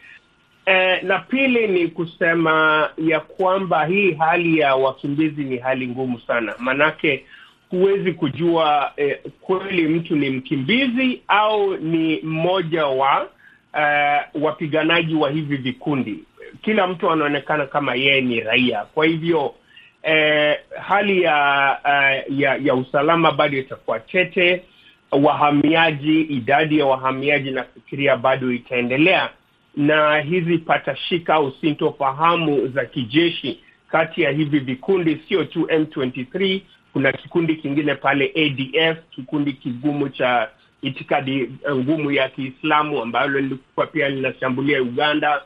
Eh, 0.66 1.04
na 1.04 1.20
pili 1.20 1.68
ni 1.68 1.88
kusema 1.88 2.90
ya 2.98 3.20
kwamba 3.20 3.86
hii 3.86 4.12
hali 4.14 4.60
ya 4.60 4.76
wakimbizi 4.76 5.44
ni 5.44 5.58
hali 5.58 5.88
ngumu 5.88 6.20
sana, 6.20 6.56
manake 6.60 7.26
huwezi 7.74 8.14
kujua 8.14 8.92
eh, 8.98 9.20
kweli 9.42 9.88
mtu 9.88 10.16
ni 10.16 10.30
mkimbizi 10.30 11.22
au 11.28 11.78
ni 11.78 12.20
mmoja 12.24 12.86
wa 12.86 13.22
uh, 13.74 14.44
wapiganaji 14.44 15.16
wa 15.16 15.30
hivi 15.32 15.58
vikundi. 15.58 16.20
Kila 16.62 16.88
mtu 16.88 17.12
anaonekana 17.12 17.66
kama 17.66 17.96
yeye 17.96 18.22
ni 18.22 18.40
raia, 18.40 18.86
kwa 18.86 19.06
hivyo 19.06 19.56
Eh, 20.06 20.60
hali 20.82 21.22
ya, 21.22 21.78
uh, 21.86 22.40
ya 22.40 22.56
ya 22.56 22.76
usalama 22.76 23.32
bado 23.32 23.58
itakuwa 23.58 24.00
tete. 24.00 24.64
Wahamiaji, 25.12 26.22
idadi 26.22 26.80
ya 26.80 26.86
wahamiaji 26.86 27.52
nafikiria 27.52 28.18
bado 28.18 28.52
itaendelea, 28.52 29.30
na 29.78 30.18
hizi 30.20 30.58
patashika 30.58 31.34
au 31.34 31.52
sintofahamu 31.62 32.68
za 32.68 32.86
kijeshi 32.86 33.60
kati 33.88 34.22
ya 34.22 34.32
hivi 34.32 34.60
vikundi, 34.60 35.22
sio 35.28 35.44
tu 35.44 35.62
M23. 35.62 36.62
Kuna 36.94 37.12
kikundi 37.12 37.56
kingine 37.56 37.96
pale 37.96 38.32
ADF, 38.36 38.98
kikundi 39.10 39.54
kigumu 39.54 40.10
cha 40.10 40.50
itikadi 40.82 41.50
ngumu 41.72 42.12
ya 42.12 42.30
Kiislamu 42.30 43.02
ambalo 43.02 43.40
lilikuwa 43.40 43.88
pia 43.88 44.10
linashambulia 44.10 44.82
Uganda. 44.82 45.42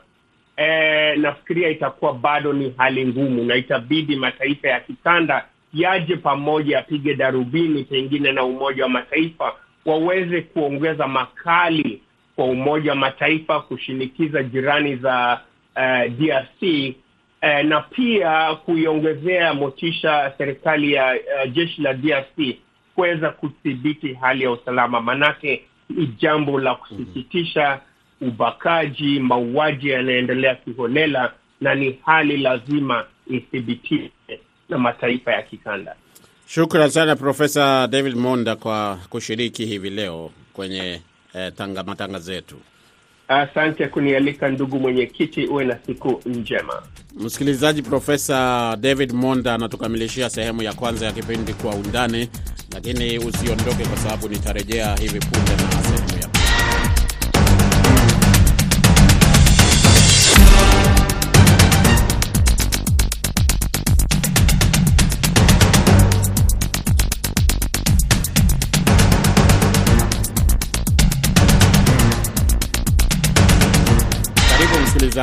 E, 0.56 1.16
nafikiria 1.16 1.68
itakuwa 1.68 2.12
bado 2.14 2.52
ni 2.52 2.74
hali 2.76 3.06
ngumu 3.06 3.44
na 3.44 3.56
itabidi 3.56 4.16
mataifa 4.16 4.68
ya 4.68 4.80
kikanda 4.80 5.44
yaje 5.74 6.16
pamoja, 6.16 6.76
yapige 6.76 7.14
darubini 7.14 7.84
pengine 7.84 8.32
na 8.32 8.44
Umoja 8.44 8.82
wa 8.82 8.88
Mataifa 8.88 9.52
waweze 9.86 10.40
kuongeza 10.42 11.08
makali 11.08 12.02
kwa 12.36 12.44
Umoja 12.44 12.90
wa 12.90 12.96
Mataifa 12.96 13.60
kushinikiza 13.60 14.42
jirani 14.42 14.96
za 14.96 15.40
uh, 15.76 16.12
DRC 16.12 16.94
uh, 17.42 17.64
na 17.68 17.80
pia 17.80 18.54
kuiongezea 18.54 19.54
motisha 19.54 20.32
serikali 20.38 20.92
ya 20.92 21.14
uh, 21.44 21.52
jeshi 21.52 21.82
la 21.82 21.94
DRC 21.94 22.56
kuweza 22.94 23.30
kudhibiti 23.30 24.14
hali 24.14 24.44
ya 24.44 24.50
usalama, 24.50 25.00
manake 25.00 25.62
ni 25.90 26.06
jambo 26.06 26.60
la 26.60 26.74
kusikitisha 26.74 27.80
ubakaji, 28.20 29.20
mauaji 29.20 29.88
yanaendelea 29.88 30.54
kiholela, 30.54 31.32
na 31.60 31.74
ni 31.74 31.98
hali 32.04 32.36
lazima 32.36 33.04
ithibitishwe 33.26 34.10
na 34.68 34.78
mataifa 34.78 35.32
ya 35.32 35.42
kikanda. 35.42 35.94
Shukran 36.46 36.90
sana 36.90 37.16
Profesa 37.16 37.86
David 37.86 38.14
Monda 38.16 38.56
kwa 38.56 38.98
kushiriki 39.10 39.66
hivi 39.66 39.90
leo 39.90 40.30
kwenye 40.52 41.00
eh, 41.34 41.52
tanga 41.56 41.82
matangazo 41.82 42.32
yetu. 42.32 42.56
Asante 43.28 43.88
kunialika 43.88 44.48
ndugu 44.48 44.78
mwenyekiti, 44.80 45.46
uwe 45.46 45.64
na 45.64 45.78
siku 45.86 46.20
njema. 46.26 46.82
Msikilizaji, 47.16 47.82
Profesa 47.82 48.76
David 48.80 49.12
Monda 49.12 49.54
anatukamilishia 49.54 50.30
sehemu 50.30 50.62
ya 50.62 50.72
kwanza 50.72 51.06
ya 51.06 51.12
kipindi 51.12 51.54
Kwa 51.54 51.74
Undani, 51.74 52.28
lakini 52.74 53.18
usiondoke, 53.18 53.84
kwa 53.86 53.96
sababu 53.96 54.28
nitarejea 54.28 54.96
hivi 54.96 55.18
punde 55.20 55.50
na 55.56 55.77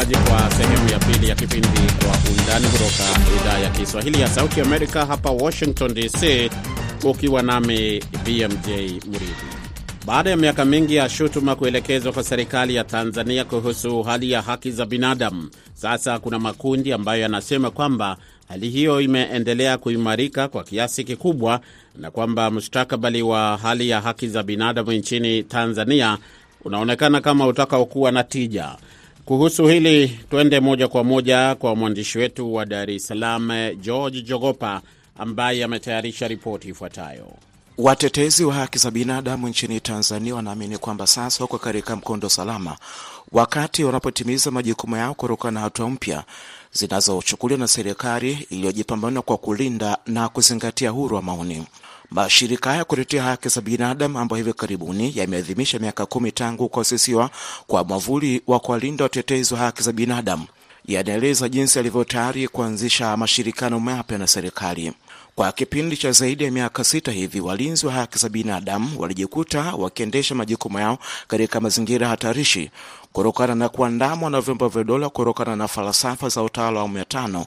msikilizaji, 0.05 0.29
kwa 0.29 0.51
sehemu 0.51 0.89
ya 0.89 0.99
pili 0.99 1.29
ya 1.29 1.35
kipindi 1.35 1.67
Kwa 2.05 2.31
Undani 2.31 2.67
kutoka 2.67 3.19
idhaa 3.41 3.59
ya 3.59 3.69
Kiswahili 3.69 4.21
ya 4.21 4.27
Sauti 4.27 4.61
Amerika 4.61 5.05
hapa 5.05 5.29
Washington 5.31 5.93
DC, 5.93 6.51
ukiwa 7.03 7.41
nami 7.41 8.03
BMJ 8.25 8.67
Mridhi. 9.07 9.45
Baada 10.05 10.29
ya 10.29 10.37
miaka 10.37 10.65
mingi 10.65 10.95
ya 10.95 11.09
shutuma 11.09 11.55
kuelekezwa 11.55 12.13
kwa 12.13 12.23
serikali 12.23 12.75
ya 12.75 12.83
Tanzania 12.83 13.45
kuhusu 13.45 14.03
hali 14.03 14.31
ya 14.31 14.41
haki 14.41 14.71
za 14.71 14.85
binadamu, 14.85 15.49
sasa 15.73 16.19
kuna 16.19 16.39
makundi 16.39 16.93
ambayo 16.93 17.21
yanasema 17.21 17.71
kwamba 17.71 18.17
hali 18.47 18.69
hiyo 18.69 19.01
imeendelea 19.01 19.77
kuimarika 19.77 20.47
kwa 20.47 20.63
kiasi 20.63 21.03
kikubwa 21.03 21.59
na 21.97 22.11
kwamba 22.11 22.51
mustakabali 22.51 23.21
wa 23.21 23.57
hali 23.57 23.89
ya 23.89 24.01
haki 24.01 24.27
za 24.27 24.43
binadamu 24.43 24.91
nchini 24.91 25.43
Tanzania 25.43 26.17
unaonekana 26.65 27.21
kama 27.21 27.47
utakaokuwa 27.47 28.11
na 28.11 28.23
tija. 28.23 28.75
Kuhusu 29.25 29.67
hili, 29.67 30.19
twende 30.29 30.59
moja 30.59 30.87
kwa 30.87 31.03
moja 31.03 31.55
kwa 31.55 31.75
mwandishi 31.75 32.17
wetu 32.17 32.53
wa 32.53 32.65
Dar 32.65 32.89
es 32.91 33.07
Salaam, 33.07 33.51
George 33.81 34.21
Jogopa, 34.21 34.81
ambaye 35.17 35.63
ametayarisha 35.63 36.27
ripoti 36.27 36.67
ifuatayo. 36.69 37.27
Watetezi 37.77 38.45
wa 38.45 38.53
haki 38.53 38.77
za 38.77 38.91
binadamu 38.91 39.47
nchini 39.47 39.79
Tanzania 39.79 40.35
wanaamini 40.35 40.77
kwamba 40.77 41.07
sasa 41.07 41.43
wako 41.43 41.57
katika 41.57 41.95
mkondo 41.95 42.29
salama 42.29 42.77
wakati 43.31 43.83
wanapotimiza 43.83 44.51
majukumu 44.51 44.95
yao 44.97 45.13
kutokana 45.13 45.51
na 45.51 45.59
hatua 45.59 45.89
mpya 45.89 46.23
zinazochukuliwa 46.71 47.59
na 47.59 47.67
serikali 47.67 48.47
iliyojipambanua 48.49 49.21
kwa 49.21 49.37
kulinda 49.37 49.97
na 50.05 50.29
kuzingatia 50.29 50.93
uhuru 50.93 51.15
wa 51.15 51.21
maoni. 51.21 51.65
Mashirika 52.15 52.69
haya 52.69 52.85
kutetea 52.85 53.23
haki 53.23 53.49
za 53.49 53.61
binadamu 53.61 54.19
ambayo 54.19 54.43
hivi 54.43 54.53
karibuni 54.57 55.13
yameadhimisha 55.15 55.79
miaka 55.79 56.05
kumi 56.05 56.31
tangu 56.31 56.69
kuasisiwa 56.69 57.29
kwa 57.67 57.83
mwavuli 57.83 58.41
wa 58.47 58.59
kuwalinda 58.59 59.03
watetezi 59.03 59.53
wa 59.53 59.59
haki 59.59 59.83
za 59.83 59.91
binadamu 59.91 60.45
yanaeleza 60.85 61.49
jinsi 61.49 61.77
yalivyo 61.79 62.03
tayari 62.03 62.47
kuanzisha 62.47 63.17
mashirikano 63.17 63.79
mapya 63.79 64.17
na 64.17 64.27
serikali. 64.27 64.93
Kwa 65.35 65.51
kipindi 65.51 65.97
cha 65.97 66.11
zaidi 66.11 66.43
ya 66.43 66.51
miaka 66.51 66.83
sita 66.83 67.11
hivi, 67.11 67.39
walinzi 67.39 67.85
wa 67.87 67.93
haki 67.93 68.19
za 68.19 68.29
binadamu 68.29 68.99
walijikuta 69.01 69.61
wakiendesha 69.75 70.35
majukumu 70.35 70.79
yao 70.79 70.97
katika 71.27 71.59
mazingira 71.61 72.07
hatarishi 72.07 72.71
kutokana 73.13 73.55
na 73.55 73.69
kuandamwa 73.69 74.29
na 74.29 74.41
vyombo 74.41 74.67
vya 74.67 74.83
dola 74.83 75.09
kutokana 75.09 75.55
na 75.55 75.67
falsafa 75.67 76.29
za 76.29 76.43
utawala 76.43 76.73
wa 76.75 76.79
awamu 76.79 76.97
ya 76.97 77.05
tano 77.05 77.45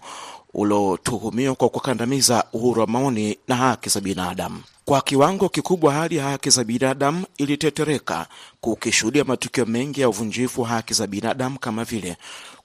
uliotuhumiwa 0.54 1.54
kwa 1.54 1.68
kukandamiza 1.68 2.44
uhuru 2.52 2.80
wa 2.80 2.86
maoni 2.86 3.38
na 3.48 3.56
haki 3.56 3.88
za 3.88 4.00
binadamu. 4.00 4.62
Kwa 4.88 5.00
kiwango 5.00 5.48
kikubwa, 5.48 5.92
hali 5.94 6.16
ya 6.16 6.24
haki 6.24 6.50
za 6.50 6.64
binadamu 6.64 7.24
ilitetereka, 7.36 8.26
kukishuhudia 8.60 9.24
matukio 9.24 9.66
mengi 9.66 10.00
ya 10.00 10.08
uvunjifu 10.08 10.62
wa 10.62 10.68
haki 10.68 10.94
za 10.94 11.06
binadamu 11.06 11.58
kama 11.58 11.84
vile 11.84 12.16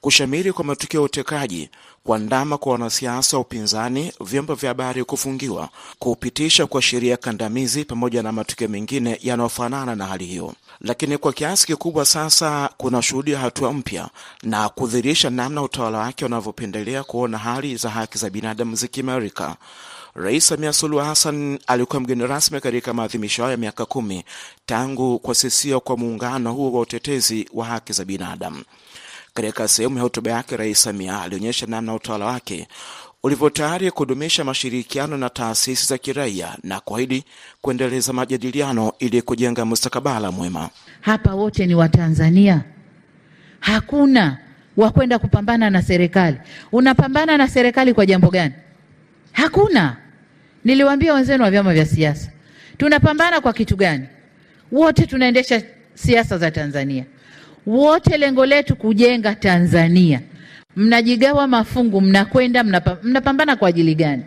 kushamiri 0.01 0.53
kwa 0.53 0.65
matukio 0.65 0.99
ya 0.99 1.05
utekaji, 1.05 1.69
kuandama 2.03 2.57
kwa 2.57 2.71
wanasiasa 2.71 3.37
wa 3.37 3.41
upinzani, 3.41 4.13
vyombo 4.21 4.55
vya 4.55 4.69
habari 4.69 5.03
kufungiwa, 5.03 5.69
kupitisha 5.99 6.67
kwa 6.67 6.81
sheria 6.81 7.17
kandamizi, 7.17 7.85
pamoja 7.85 8.23
na 8.23 8.31
matukio 8.31 8.67
mengine 8.67 9.19
yanayofanana 9.21 9.95
na 9.95 10.05
hali 10.05 10.25
hiyo. 10.25 10.53
Lakini 10.81 11.17
kwa 11.17 11.33
kiasi 11.33 11.67
kikubwa 11.67 12.05
sasa 12.05 12.69
kunashuhudia 12.77 13.39
hatua 13.39 13.73
mpya 13.73 14.09
na 14.43 14.69
kudhihirisha 14.69 15.29
namna 15.29 15.61
utawala 15.61 15.97
wake 15.97 16.25
unavyopendelea 16.25 17.03
kuona 17.03 17.37
hali 17.37 17.75
za 17.75 17.89
haki 17.89 18.17
za 18.17 18.29
binadamu 18.29 18.75
zikiimarika. 18.75 19.55
Rais 20.15 20.47
Samia 20.47 20.73
Suluhu 20.73 21.03
Hassan 21.05 21.59
alikuwa 21.67 21.99
mgeni 22.01 22.27
rasmi 22.27 22.59
katika 22.59 22.93
maadhimisho 22.93 23.41
hayo 23.41 23.51
ya 23.51 23.57
miaka 23.57 23.85
kumi 23.85 24.23
tangu 24.65 25.19
kuasisiwa 25.19 25.79
kwa 25.79 25.97
muungano 25.97 26.53
huo 26.53 26.71
wa 26.71 26.79
utetezi 26.81 27.49
wa 27.53 27.65
haki 27.65 27.93
za 27.93 28.05
binadamu. 28.05 28.63
Katika 29.33 29.67
sehemu 29.67 29.97
ya 29.97 30.03
hotuba 30.03 30.31
yake, 30.31 30.57
Rais 30.57 30.81
Samia 30.83 31.21
alionyesha 31.21 31.65
namna 31.65 31.93
utawala 31.93 32.25
wake 32.25 32.67
ulivyo 33.23 33.49
tayari 33.49 33.91
kudumisha 33.91 34.43
mashirikiano 34.43 35.17
na 35.17 35.29
taasisi 35.29 35.85
za 35.87 35.97
kiraia 35.97 36.57
na 36.63 36.79
kuahidi 36.79 37.23
kuendeleza 37.61 38.13
majadiliano 38.13 38.93
ili 38.99 39.21
kujenga 39.21 39.65
mustakabala 39.65 40.31
mwema. 40.31 40.69
Hapa 41.01 41.35
wote 41.35 41.65
ni 41.65 41.75
Watanzania, 41.75 42.61
hakuna 43.59 44.37
wa 44.77 44.91
kwenda 44.91 45.19
kupambana 45.19 45.69
na 45.69 45.81
serikali. 45.81 46.37
Unapambana 46.71 47.37
na 47.37 47.47
serikali 47.47 47.93
kwa 47.93 48.05
jambo 48.05 48.29
gani? 48.29 48.53
Hakuna. 49.31 50.02
Niliwaambia 50.65 51.13
wenzenu 51.13 51.43
wa 51.43 51.51
vyama 51.51 51.73
vya 51.73 51.85
siasa, 51.85 52.31
tunapambana 52.77 53.41
kwa 53.41 53.53
kitu 53.53 53.75
gani? 53.75 54.05
Wote 54.71 55.05
tunaendesha 55.05 55.61
siasa 55.93 56.37
za 56.37 56.51
Tanzania, 56.51 57.05
wote 57.65 58.17
lengo 58.17 58.45
letu 58.45 58.75
kujenga 58.75 59.35
Tanzania. 59.35 60.21
Mnajigawa 60.75 61.47
mafungu, 61.47 62.01
mnakwenda 62.01 62.63
mnapambana 63.03 63.55
kwa 63.55 63.69
ajili 63.69 63.95
gani? 63.95 64.23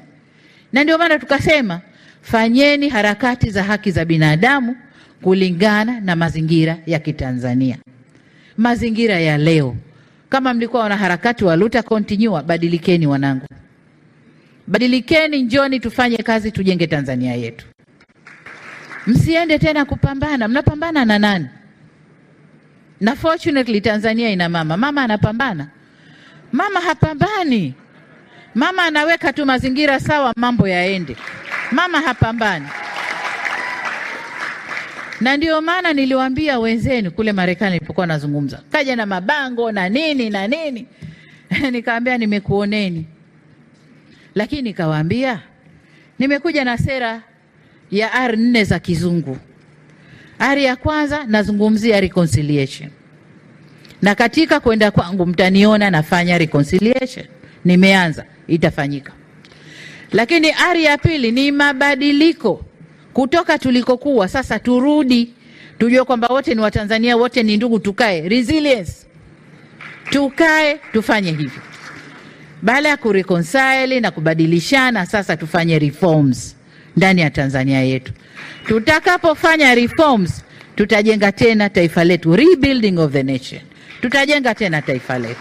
Na 0.73 0.85
ndio 0.85 0.99
maana 0.99 1.19
tukasema 1.19 1.81
fanyeni 2.23 2.89
harakati 2.89 3.51
za 3.51 3.63
haki 3.63 3.91
za 3.91 4.05
binadamu 4.05 4.77
kulingana 5.23 6.01
na 6.01 6.17
mazingira 6.17 6.77
ya 6.87 6.99
Kitanzania, 6.99 7.77
mazingira 8.57 9.21
ya 9.21 9.39
leo. 9.39 9.77
Kama 10.29 10.55
mlikuwa 10.55 10.83
wanaharakati 10.83 11.45
wa 11.45 11.57
luta 11.57 11.83
continua, 11.83 12.43
badilikeni 12.43 13.07
wanangu, 13.07 13.47
badilikeni, 14.67 15.43
njoni 15.43 15.81
tufanye 15.81 16.17
kazi, 16.17 16.51
tujenge 16.53 16.87
Tanzania 16.87 17.35
yetu. 17.35 17.67
Msiende 19.07 19.59
tena 19.59 19.85
kupambana. 19.85 20.49
Mnapambana 20.49 21.05
na 21.05 21.19
nani? 21.19 21.47
Na 23.01 23.17
fortunately 23.17 23.81
Tanzania 23.81 24.31
ina 24.31 24.49
mama. 24.49 24.77
Mama 24.77 25.03
anapambana? 25.03 25.69
Mama 26.53 26.81
hapambani. 26.81 27.75
Mama 28.55 28.83
anaweka 28.85 29.33
tu 29.33 29.47
mazingira 29.47 30.01
sawa, 30.01 30.33
mambo 30.37 30.69
yaende. 30.69 31.17
Mama 31.73 32.01
hapambani. 32.01 32.67
Na 35.21 35.37
ndio 35.37 35.61
maana 35.61 35.93
niliwaambia 35.93 36.59
wenzenu 36.59 37.11
kule 37.11 37.33
Marekani 37.33 37.73
nilipokuwa 37.73 38.07
nazungumza, 38.07 38.61
kaja 38.73 38.97
na 38.97 39.07
mabango 39.07 39.73
na 39.73 39.89
nini 39.89 40.31
na 40.31 40.47
nini 40.49 40.87
nikaambia 41.73 42.19
nimekuoneni, 42.19 43.07
lakini 44.37 44.63
nikawaambia 44.63 45.41
nimekuja 46.19 46.65
na 46.65 46.79
sera 46.79 47.23
ya 47.91 48.13
R 48.15 48.37
nne 48.37 48.65
za 48.65 48.79
kizungu. 48.79 49.39
R 50.39 50.59
ya 50.59 50.77
kwanza 50.77 51.25
nazungumzia 51.25 52.01
reconciliation, 52.01 52.91
na 54.03 54.15
katika 54.15 54.61
kwenda 54.61 54.91
kwangu 54.91 55.27
mtaniona 55.27 55.91
nafanya 55.91 56.39
reconciliation, 56.39 57.27
nimeanza, 57.65 58.25
itafanyika. 58.49 59.13
Lakini 60.13 60.49
R 60.71 60.77
ya 60.77 60.99
pili 60.99 61.33
ni 61.33 61.53
mabadiliko 61.53 62.65
kutoka 63.13 63.59
tulikokuwa, 63.59 64.29
sasa 64.29 64.59
turudi, 64.59 65.35
tujue 65.79 66.05
kwamba 66.05 66.29
wote 66.29 66.55
ni 66.55 66.61
Watanzania, 66.61 67.17
wote 67.17 67.43
ni 67.43 67.57
ndugu, 67.57 67.79
tukae 67.79 68.29
resilience, 68.29 68.93
tukae 70.11 70.81
tufanye 70.93 71.31
hivyo. 71.31 71.63
Baada 72.63 72.89
ya 72.89 72.97
kureconcile 72.97 74.01
na 74.01 74.11
kubadilishana, 74.11 75.07
sasa 75.07 75.37
tufanye 75.37 75.79
reforms 75.79 76.57
ndani 76.97 77.21
ya 77.21 77.31
Tanzania 77.31 77.83
yetu. 77.83 78.13
Tutakapofanya 78.67 79.75
reforms, 79.75 80.43
tutajenga 80.77 81.33
tena 81.33 81.69
taifa 81.71 82.05
letu, 82.05 82.37
rebuilding 82.37 82.99
of 82.99 83.13
the 83.13 83.23
nation, 83.23 83.61
tutajenga 84.01 84.55
tena 84.55 84.83
taifa 84.83 85.19
letu. 85.19 85.41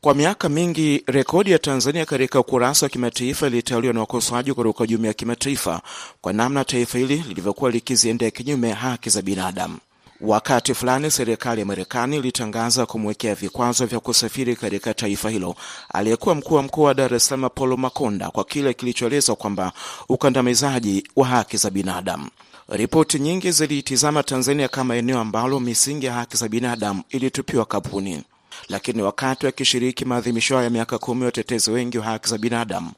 Kwa 0.00 0.14
miaka 0.14 0.48
mingi 0.48 1.02
rekodi 1.06 1.50
ya 1.50 1.58
Tanzania 1.58 2.06
katika 2.06 2.40
ukurasa 2.40 2.86
wa 2.86 2.90
kimataifa 2.90 3.46
ilitawaliwa 3.46 3.94
na 3.94 4.00
wakosoaji 4.00 4.52
kutoka 4.54 4.86
jumuiya 4.86 5.08
ya 5.08 5.14
kimataifa 5.14 5.80
kwa 6.20 6.32
namna 6.32 6.64
taifa 6.64 6.98
hili 6.98 7.24
lilivyokuwa 7.28 7.70
likiziendea 7.70 8.30
kinyume 8.30 8.72
haki 8.72 9.10
za 9.10 9.22
binadamu. 9.22 9.78
Wakati 10.20 10.74
fulani 10.74 11.10
serikali 11.10 11.60
ya 11.60 11.66
Marekani 11.66 12.16
ilitangaza 12.16 12.86
kumwekea 12.86 13.34
vikwazo 13.34 13.86
vya 13.86 14.00
kusafiri 14.00 14.56
katika 14.56 14.94
taifa 14.94 15.30
hilo 15.30 15.54
aliyekuwa 15.94 16.34
mkuu 16.34 16.54
wa 16.54 16.62
mkoa 16.62 16.84
wa 16.86 16.94
Dar 16.94 17.14
es 17.14 17.26
Salaam 17.26 17.50
Paulo 17.54 17.76
Makonda 17.76 18.30
kwa 18.30 18.44
kile 18.44 18.74
kilichoelezwa 18.74 19.36
kwamba 19.36 19.72
ukandamizaji 20.08 21.08
wa 21.16 21.26
haki 21.26 21.56
za 21.56 21.70
binadamu. 21.70 22.28
Ripoti 22.68 23.18
nyingi 23.18 23.52
ziliitizama 23.52 24.22
Tanzania 24.22 24.68
kama 24.68 24.96
eneo 24.96 25.20
ambalo 25.20 25.60
misingi 25.60 26.06
ya 26.06 26.12
haki 26.12 26.36
za 26.36 26.48
binadamu 26.48 27.02
ilitupiwa 27.08 27.64
kabuni, 27.64 28.22
Lakini 28.68 29.02
wakati 29.02 29.46
wakishiriki 29.46 30.04
maadhimisho 30.04 30.62
ya 30.62 30.70
miaka 30.70 30.98
kumi, 30.98 31.24
watetezi 31.24 31.70
wengi 31.70 31.98
wa 31.98 32.04
haki 32.04 32.28
za 32.28 32.38
binadamu 32.38 32.90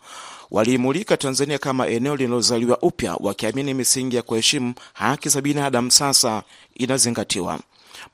waliimulika 0.53 1.17
Tanzania 1.17 1.59
kama 1.59 1.87
eneo 1.89 2.17
linalozaliwa 2.17 2.79
upya, 2.83 3.17
wakiamini 3.21 3.75
misingi 3.75 4.17
ya 4.17 4.23
kuheshimu 4.23 4.75
haki 4.93 5.29
za 5.29 5.41
binadamu 5.41 5.91
sasa 5.91 6.43
inazingatiwa. 6.75 7.59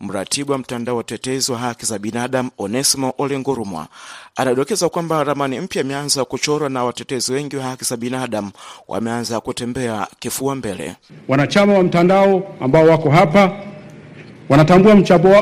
Mratibu 0.01 0.53
wa 0.53 0.59
mtandao 0.59 0.94
wa 0.94 1.01
utetezi 1.01 1.53
wa 1.53 1.59
haki 1.59 1.87
za 1.87 1.98
binadamu 1.98 2.51
Onesimo 2.59 3.12
Olengurumwa 3.18 3.87
anadokeza 4.37 4.88
kwamba 4.88 5.24
ramani 5.24 5.61
mpya 5.61 5.83
imeanza 5.83 6.24
kuchorwa 6.24 6.68
na 6.68 6.85
watetezi 6.85 7.33
wengi 7.33 7.57
wa 7.57 7.62
haki 7.64 7.85
za 7.85 7.96
binadamu 7.96 8.51
wameanza 8.88 9.40
kutembea 9.40 10.07
kifua 10.18 10.55
mbele. 10.55 10.96
Wanachama 11.29 11.74
wa 11.74 11.83
mtandao 11.83 12.57
ambao 12.61 12.87
wako 12.87 13.11
hapa 13.11 13.53
wanatambua 14.48 14.94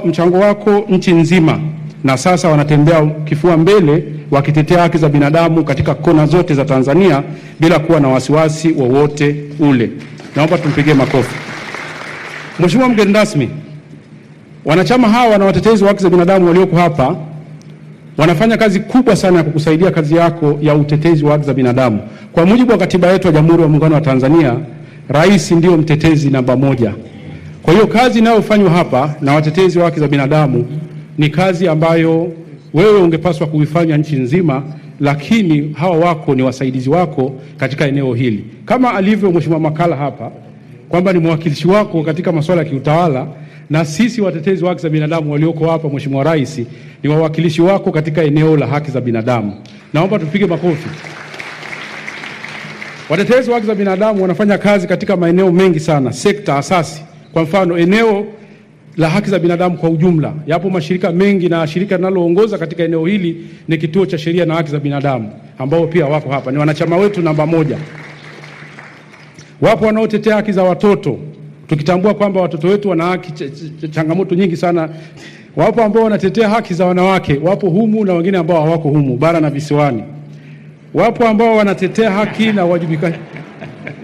mchango 0.04 0.36
wako 0.38 0.70
nchi 0.88 1.12
nzima 1.12 1.60
na 2.06 2.16
sasa 2.16 2.48
wanatembea 2.48 3.06
kifua 3.24 3.56
mbele 3.56 4.04
wakitetea 4.30 4.82
haki 4.82 4.98
za 4.98 5.08
binadamu 5.08 5.64
katika 5.64 5.94
kona 5.94 6.26
zote 6.26 6.54
za 6.54 6.64
Tanzania 6.64 7.22
bila 7.60 7.78
kuwa 7.78 8.00
na 8.00 8.08
wasiwasi 8.08 8.72
wowote 8.72 9.36
ule. 9.60 9.90
Naomba 10.36 10.58
tumpigie 10.58 10.94
makofi. 10.94 11.34
Mheshimiwa 12.60 12.88
mgeni 12.88 13.12
rasmi, 13.12 13.48
wanachama 14.64 15.08
hawa 15.08 15.38
na 15.38 15.44
watetezi 15.44 15.84
wa 15.84 15.88
haki 15.88 16.02
za 16.02 16.10
binadamu 16.10 16.46
walioko 16.46 16.76
hapa 16.76 17.16
wanafanya 18.18 18.56
kazi 18.56 18.80
kubwa 18.80 19.16
sana 19.16 19.36
ya 19.38 19.44
kukusaidia 19.44 19.90
kazi 19.90 20.16
yako 20.16 20.58
ya 20.62 20.74
utetezi 20.74 21.24
wa 21.24 21.32
haki 21.32 21.44
za 21.46 21.54
binadamu. 21.54 22.00
Kwa 22.32 22.46
mujibu 22.46 22.72
wa 22.72 22.78
katiba 22.78 23.08
yetu 23.12 23.26
ya 23.26 23.32
Jamhuri 23.32 23.62
ya 23.62 23.68
Muungano 23.68 23.94
wa 23.94 24.00
Tanzania, 24.00 24.54
rais 25.08 25.52
ndiyo 25.52 25.76
mtetezi 25.76 26.30
namba 26.30 26.56
moja. 26.56 26.92
Kwa 27.62 27.72
hiyo 27.74 27.86
kazi 27.86 28.18
inayofanywa 28.18 28.70
hapa 28.70 29.14
na 29.20 29.34
watetezi 29.34 29.78
wa 29.78 29.84
haki 29.84 30.00
za 30.00 30.08
binadamu 30.08 30.66
ni 31.18 31.28
kazi 31.30 31.68
ambayo 31.68 32.32
wewe 32.74 33.00
ungepaswa 33.00 33.46
kuifanya 33.46 33.96
nchi 33.96 34.16
nzima, 34.16 34.62
lakini 35.00 35.72
hawa 35.78 35.96
wako 35.96 36.34
ni 36.34 36.42
wasaidizi 36.42 36.90
wako 36.90 37.32
katika 37.56 37.86
eneo 37.86 38.14
hili, 38.14 38.44
kama 38.64 38.94
alivyo 38.94 39.30
Mheshimiwa 39.32 39.60
Makala 39.60 39.96
hapa 39.96 40.30
kwamba 40.88 41.12
ni 41.12 41.18
mwakilishi 41.18 41.68
wako 41.68 42.02
katika 42.02 42.32
masuala 42.32 42.62
ya 42.62 42.68
kiutawala, 42.68 43.26
na 43.70 43.84
sisi 43.84 44.20
watetezi 44.20 44.64
wa 44.64 44.70
haki 44.70 44.82
za 44.82 44.88
binadamu 44.88 45.32
walioko 45.32 45.66
hapa, 45.70 45.88
Mheshimiwa 45.88 46.24
Rais, 46.24 46.60
ni 47.02 47.08
wawakilishi 47.10 47.62
wako 47.62 47.90
katika 47.92 48.22
eneo 48.22 48.56
la 48.56 48.66
haki 48.66 48.90
za 48.90 49.00
binadamu. 49.00 49.52
Naomba 49.92 50.18
tupige 50.18 50.46
makofi. 50.46 50.88
Watetezi 53.08 53.50
wa 53.50 53.54
haki 53.56 53.66
za 53.66 53.74
binadamu 53.74 54.22
wanafanya 54.22 54.58
kazi 54.58 54.86
katika 54.86 55.16
maeneo 55.16 55.52
mengi 55.52 55.80
sana, 55.80 56.12
sekta 56.12 56.56
asasi. 56.56 57.02
Kwa 57.32 57.42
mfano, 57.42 57.78
eneo 57.78 58.26
la 58.96 59.08
haki 59.10 59.30
za 59.30 59.38
binadamu 59.38 59.76
kwa 59.78 59.90
ujumla, 59.90 60.32
yapo 60.46 60.70
mashirika 60.70 61.12
mengi, 61.12 61.48
na 61.48 61.66
shirika 61.66 61.96
linaloongoza 61.96 62.58
katika 62.58 62.82
eneo 62.82 63.06
hili 63.06 63.46
ni 63.68 63.78
Kituo 63.78 64.06
cha 64.06 64.18
Sheria 64.18 64.46
na 64.46 64.54
Haki 64.54 64.70
za 64.70 64.78
Binadamu, 64.78 65.32
ambao 65.58 65.86
pia 65.86 66.06
wako 66.06 66.30
hapa, 66.30 66.50
ni 66.52 66.58
wanachama 66.58 66.96
wetu 66.96 67.22
namba 67.22 67.46
moja. 67.46 67.78
Wapo 69.60 69.86
wanaotetea 69.86 70.34
haki 70.36 70.52
za 70.52 70.62
watoto, 70.62 71.18
tukitambua 71.68 72.14
kwamba 72.14 72.40
watoto 72.40 72.68
wetu 72.68 72.88
wana 72.88 73.04
haki 73.04 73.32
ch 73.32 73.42
ch 73.80 73.90
changamoto 73.90 74.34
nyingi 74.34 74.56
sana. 74.56 74.88
Wapo 75.56 75.82
ambao 75.82 76.02
wanatetea 76.04 76.48
haki 76.48 76.74
za 76.74 76.86
wanawake, 76.86 77.40
wapo 77.42 77.68
humu 77.70 78.04
na 78.04 78.12
wengine 78.14 78.38
ambao 78.38 78.62
hawako 78.64 78.88
humu, 78.88 79.16
bara 79.16 79.40
na 79.40 79.50
visiwani. 79.50 80.02
Wapo 80.94 81.28
ambao 81.28 81.56
wanatetea 81.56 82.10
haki 82.10 82.52
na 82.52 82.64
uwajibikaji 82.64 83.16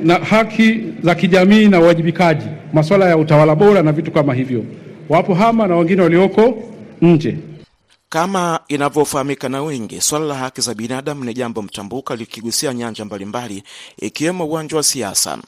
na 0.05 0.15
haki 0.15 0.81
za 1.03 1.15
kijamii 1.15 1.69
na 1.69 1.81
uwajibikaji, 1.81 2.47
masuala 2.73 3.09
ya 3.09 3.17
utawala 3.17 3.55
bora 3.55 3.83
na 3.83 3.93
vitu 3.93 4.11
kama 4.13 4.35
hivyo. 4.35 4.65
Wapo 5.09 5.35
hama 5.35 5.67
na 5.67 5.77
wengine 5.77 6.03
walioko 6.03 6.55
nje. 7.03 7.39
Kama 8.09 8.61
inavyofahamika 8.69 9.49
na 9.49 9.63
wengi, 9.63 10.01
swala 10.01 10.25
la 10.27 10.35
haki 10.35 10.61
za 10.61 10.75
binadamu 10.75 11.25
ni 11.25 11.35
jambo 11.35 11.63
mtambuka 11.63 12.17
likigusia 12.17 12.75
nyanja 12.75 13.05
mbalimbali 13.05 13.63
ikiwemo 13.99 14.47
uwanja 14.47 14.77
wa 14.77 14.83
siasa. 14.83 15.39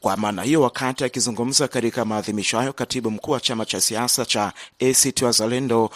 Kwa 0.00 0.16
maana 0.16 0.42
hiyo, 0.42 0.60
wakati 0.62 1.04
akizungumza 1.04 1.68
katika 1.68 2.04
maadhimisho 2.04 2.58
hayo, 2.58 2.72
katibu 2.72 3.10
mkuu 3.10 3.30
wa 3.32 3.40
chama 3.40 3.64
cha 3.66 3.80
siasa 3.80 4.24
cha 4.24 4.52
ACT 4.80 5.22
Wazalendo 5.22 5.90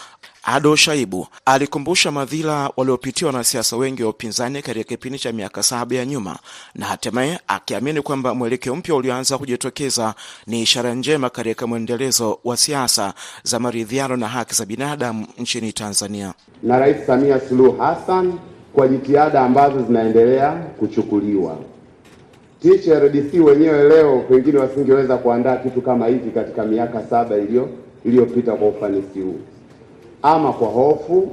Ado 0.49 0.77
Shaibu 0.77 1.27
alikumbusha 1.45 2.11
madhila 2.11 2.71
waliopitia 2.77 3.27
wanasiasa 3.27 3.77
wengi 3.77 4.03
wa 4.03 4.09
upinzani 4.11 4.63
katika 4.63 4.85
kipindi 4.85 5.19
cha 5.19 5.33
miaka 5.33 5.63
saba 5.63 5.95
ya 5.95 6.07
nyuma, 6.07 6.39
na 6.75 6.87
hatimaye 6.87 7.41
akiamini 7.49 8.03
kwamba 8.03 8.35
mwelekeo 8.35 8.77
mpya 8.77 8.95
ulioanza 8.95 9.39
kujitokeza 9.39 10.15
ni 10.47 10.63
ishara 10.63 10.95
njema 10.95 11.31
katika 11.31 11.67
mwendelezo 11.67 12.39
wa 12.45 12.57
siasa 12.57 13.15
za 13.43 13.59
maridhiano 13.59 14.17
na 14.17 14.29
haki 14.29 14.55
za 14.55 14.65
binadamu 14.65 15.27
nchini 15.39 15.73
Tanzania. 15.73 16.35
na 16.63 16.79
Rais 16.79 17.07
Samia 17.07 17.41
Suluhu 17.49 17.79
Hassan 17.79 18.33
kwa 18.73 18.89
jitihada 18.89 19.41
ambazo 19.41 19.83
zinaendelea 19.83 20.53
kuchukuliwa. 20.53 21.57
THRDC 22.63 23.35
wenyewe 23.45 23.89
leo 23.89 24.19
pengine 24.29 24.59
wasingeweza 24.59 25.17
kuandaa 25.17 25.57
kitu 25.57 25.81
kama 25.83 26.07
hiki 26.07 26.31
katika 26.31 26.65
miaka 26.65 27.03
saba 27.11 27.35
iliyopita 28.05 28.53
kwa 28.53 28.69
ufanisi 28.69 29.21
huu, 29.21 29.41
ama 30.23 30.53
kwa 30.53 30.69
hofu 30.69 31.29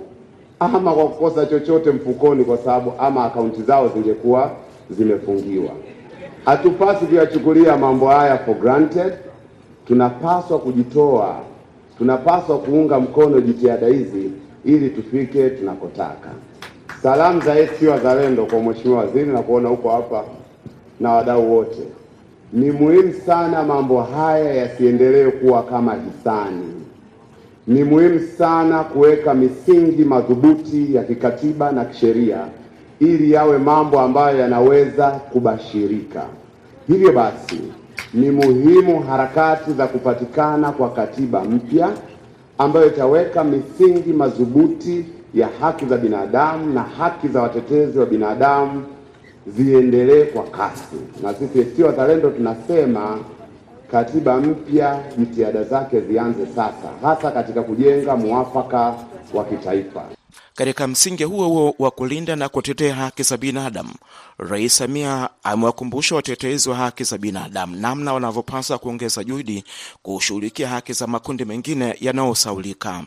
ama 0.59 0.93
kwa 0.93 1.07
kukosa 1.07 1.45
chochote 1.45 1.91
mfukoni, 1.91 2.43
kwa 2.43 2.57
sababu 2.57 2.93
ama 2.99 3.25
akaunti 3.25 3.61
zao 3.61 3.87
zingekuwa 3.87 4.51
zimefungiwa. 4.89 5.69
Hatupaswi 6.45 7.07
kuyachukulia 7.07 7.77
mambo 7.77 8.07
haya 8.07 8.37
for 8.37 8.55
granted. 8.55 9.13
Tunapaswa 9.87 10.59
kujitoa, 10.59 11.35
tunapaswa 11.97 12.57
kuunga 12.57 12.99
mkono 12.99 13.41
jitihada 13.41 13.87
hizi 13.87 14.31
ili 14.65 14.89
tufike 14.89 15.49
tunakotaka. 15.49 16.29
Salamu 17.03 17.41
za 17.41 17.53
ACT 17.53 17.81
Wazalendo 17.81 18.45
kwa 18.45 18.59
Mheshimiwa 18.59 18.99
Waziri 18.99 19.25
na 19.31 19.41
kuona 19.41 19.69
huko 19.69 19.89
hapa 19.91 20.23
na 20.99 21.11
wadau 21.11 21.55
wote. 21.57 21.81
Ni 22.53 22.71
muhimu 22.71 23.13
sana 23.25 23.63
mambo 23.63 24.01
haya 24.01 24.53
yasiendelee 24.53 25.31
kuwa 25.31 25.63
kama 25.63 25.93
hisani. 25.95 26.82
Ni 27.67 27.83
muhimu 27.83 28.19
sana 28.37 28.83
kuweka 28.83 29.33
misingi 29.33 30.03
madhubuti 30.05 30.95
ya 30.95 31.03
kikatiba 31.03 31.71
na 31.71 31.85
kisheria 31.85 32.37
ili 32.99 33.31
yawe 33.31 33.57
mambo 33.57 33.99
ambayo 33.99 34.39
yanaweza 34.39 35.09
kubashirika. 35.11 36.23
Hivyo 36.87 37.11
basi, 37.11 37.61
ni 38.13 38.31
muhimu 38.31 38.99
harakati 39.03 39.71
za 39.73 39.87
kupatikana 39.87 40.71
kwa 40.71 40.89
katiba 40.89 41.43
mpya 41.43 41.89
ambayo 42.57 42.87
itaweka 42.87 43.43
misingi 43.43 44.13
madhubuti 44.13 45.05
ya 45.33 45.49
haki 45.61 45.85
za 45.85 45.97
binadamu 45.97 46.73
na 46.73 46.81
haki 46.81 47.27
za 47.27 47.41
watetezi 47.41 47.99
wa 47.99 48.05
binadamu 48.05 48.83
ziendelee 49.47 50.23
kwa 50.25 50.43
kasi. 50.43 50.95
Na 51.23 51.33
sisi 51.33 51.59
ACT 51.61 51.79
Wazalendo 51.79 52.29
tunasema 52.29 53.17
katiba 53.93 54.37
mpya 54.37 54.99
jitihada 55.17 55.63
zake 55.63 56.01
zianze 56.01 56.45
sasa, 56.55 56.89
hasa 57.01 57.31
katika 57.31 57.61
kujenga 57.63 58.15
muafaka 58.15 58.93
wa 59.33 59.45
kitaifa. 59.45 60.03
Katika 60.55 60.87
msingi 60.87 61.23
huo 61.23 61.47
huo 61.47 61.75
wa 61.79 61.91
kulinda 61.91 62.35
na 62.35 62.49
kutetea 62.49 62.95
haki 62.95 63.23
za 63.23 63.37
binadamu, 63.37 63.89
Rais 64.37 64.77
Samia 64.77 65.29
amewakumbusha 65.43 66.15
watetezi 66.15 66.69
wa 66.69 66.75
haki 66.75 67.03
za 67.03 67.17
binadamu 67.17 67.75
namna 67.75 68.13
wanavyopaswa 68.13 68.77
kuongeza 68.77 69.23
juhudi 69.23 69.63
kushughulikia 70.01 70.67
haki 70.67 70.93
za 70.93 71.07
makundi 71.07 71.45
mengine 71.45 71.95
yanayosaulika. 72.01 73.03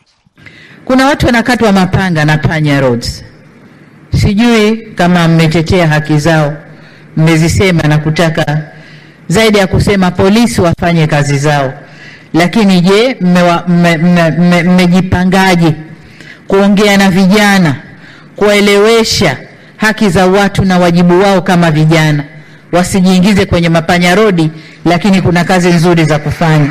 Kuna 0.85 1.05
watu 1.05 1.25
wanakatwa 1.25 1.71
mapanga 1.71 2.25
na 2.25 2.37
panya 2.37 2.81
roads. 2.81 3.23
Sijui 4.21 4.77
kama 4.95 5.27
mmetetea 5.27 5.87
haki 5.87 6.17
zao, 6.19 6.53
mmezisema 7.17 7.81
na 7.83 7.97
kutaka 7.97 8.76
zaidi 9.27 9.57
ya 9.57 9.67
kusema 9.67 10.11
polisi 10.11 10.61
wafanye 10.61 11.07
kazi 11.07 11.37
zao, 11.37 11.73
lakini 12.33 12.81
je, 12.81 13.17
mmejipangaje 14.65 15.73
kuongea 16.47 16.97
na 16.97 17.09
vijana, 17.11 17.75
kuwaelewesha 18.35 19.37
haki 19.77 20.09
za 20.09 20.25
watu 20.27 20.65
na 20.65 20.79
wajibu 20.79 21.19
wao 21.21 21.41
kama 21.41 21.71
vijana, 21.71 22.23
wasijiingize 22.71 23.45
kwenye 23.45 23.69
mapanya 23.69 24.15
rodi, 24.15 24.51
lakini 24.85 25.21
kuna 25.21 25.43
kazi 25.43 25.69
nzuri 25.69 26.05
za 26.05 26.19
kufanya. 26.19 26.69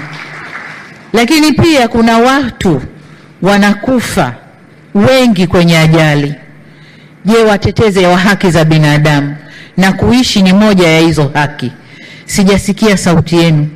Lakini 1.12 1.52
pia 1.52 1.88
kuna 1.88 2.18
watu 2.18 2.82
wanakufa 3.42 4.34
wengi 4.94 5.46
kwenye 5.46 5.78
ajali. 5.78 6.34
Je, 7.24 7.36
wateteze 7.38 8.06
wa 8.06 8.18
haki 8.18 8.50
za 8.50 8.64
binadamu 8.64 9.36
na 9.76 9.92
kuishi 9.92 10.42
ni 10.42 10.52
moja 10.52 10.88
ya 10.88 11.00
hizo 11.00 11.30
haki. 11.34 11.72
Sijasikia 12.26 12.96
sauti 12.96 13.36
yenu. 13.36 13.68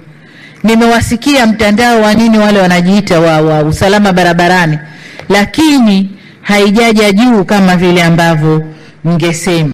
Nimewasikia 0.62 1.46
mtandao 1.46 2.00
wa 2.02 2.14
nini 2.14 2.38
wale 2.38 2.60
wanajiita 2.60 3.20
wa, 3.20 3.40
wa 3.40 3.62
usalama 3.62 4.12
barabarani, 4.12 4.78
lakini 5.28 6.10
haijaja 6.42 7.12
juu 7.12 7.44
kama 7.44 7.76
vile 7.76 8.02
ambavyo 8.02 8.64
mngesema. 9.04 9.72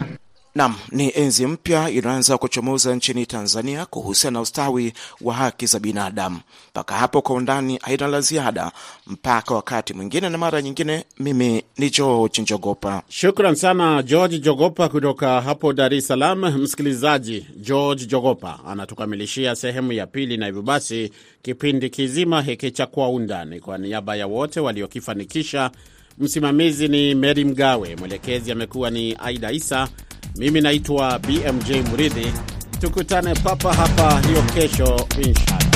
Nam, 0.56 0.74
ni 0.92 1.12
enzi 1.14 1.46
mpya 1.46 1.90
inaanza 1.90 2.38
kuchomoza 2.38 2.94
nchini 2.94 3.26
Tanzania 3.26 3.86
kuhusiana 3.86 4.34
na 4.34 4.40
ustawi 4.40 4.92
wa 5.20 5.34
haki 5.34 5.66
za 5.66 5.78
binadamu. 5.78 6.40
Mpaka 6.70 6.94
hapo 6.94 7.22
kwa 7.22 7.34
undani 7.36 7.78
haina 7.82 8.06
la 8.06 8.20
ziada, 8.20 8.72
mpaka 9.06 9.54
wakati 9.54 9.94
mwingine 9.94 10.28
na 10.28 10.38
mara 10.38 10.62
nyingine. 10.62 11.04
Mimi 11.18 11.62
ni 11.78 11.90
George 11.90 12.42
Njogopa. 12.42 13.02
Shukran 13.08 13.54
sana 13.54 14.02
George 14.02 14.38
Jogopa 14.38 14.88
kutoka 14.88 15.40
hapo 15.40 15.72
Dar 15.72 15.94
es 15.94 16.06
Salaam. 16.06 16.40
Msikilizaji, 16.58 17.46
George 17.60 18.06
Jogopa 18.06 18.58
anatukamilishia 18.66 19.56
sehemu 19.56 19.92
ya 19.92 20.06
pili, 20.06 20.36
na 20.36 20.46
hivyo 20.46 20.62
basi 20.62 21.12
kipindi 21.42 21.90
kizima 21.90 22.42
hiki 22.42 22.70
cha 22.70 22.86
Kwa 22.86 23.08
Undani, 23.08 23.60
kwa 23.60 23.78
niaba 23.78 24.16
ya 24.16 24.26
wote 24.26 24.60
waliokifanikisha, 24.60 25.70
msimamizi 26.18 26.88
ni 26.88 27.14
Meri 27.14 27.44
Mgawe, 27.44 27.96
mwelekezi 27.96 28.52
amekuwa 28.52 28.90
ni 28.90 29.16
Aida 29.24 29.52
Isa. 29.52 29.88
Mimi 30.36 30.60
naitwa 30.60 31.18
BMJ 31.18 31.70
Muridhi. 31.90 32.32
Tukutane 32.80 33.34
papa 33.34 33.74
hapa 33.74 34.20
hiyo 34.28 34.42
kesho 34.42 35.06
inshallah. 35.22 35.75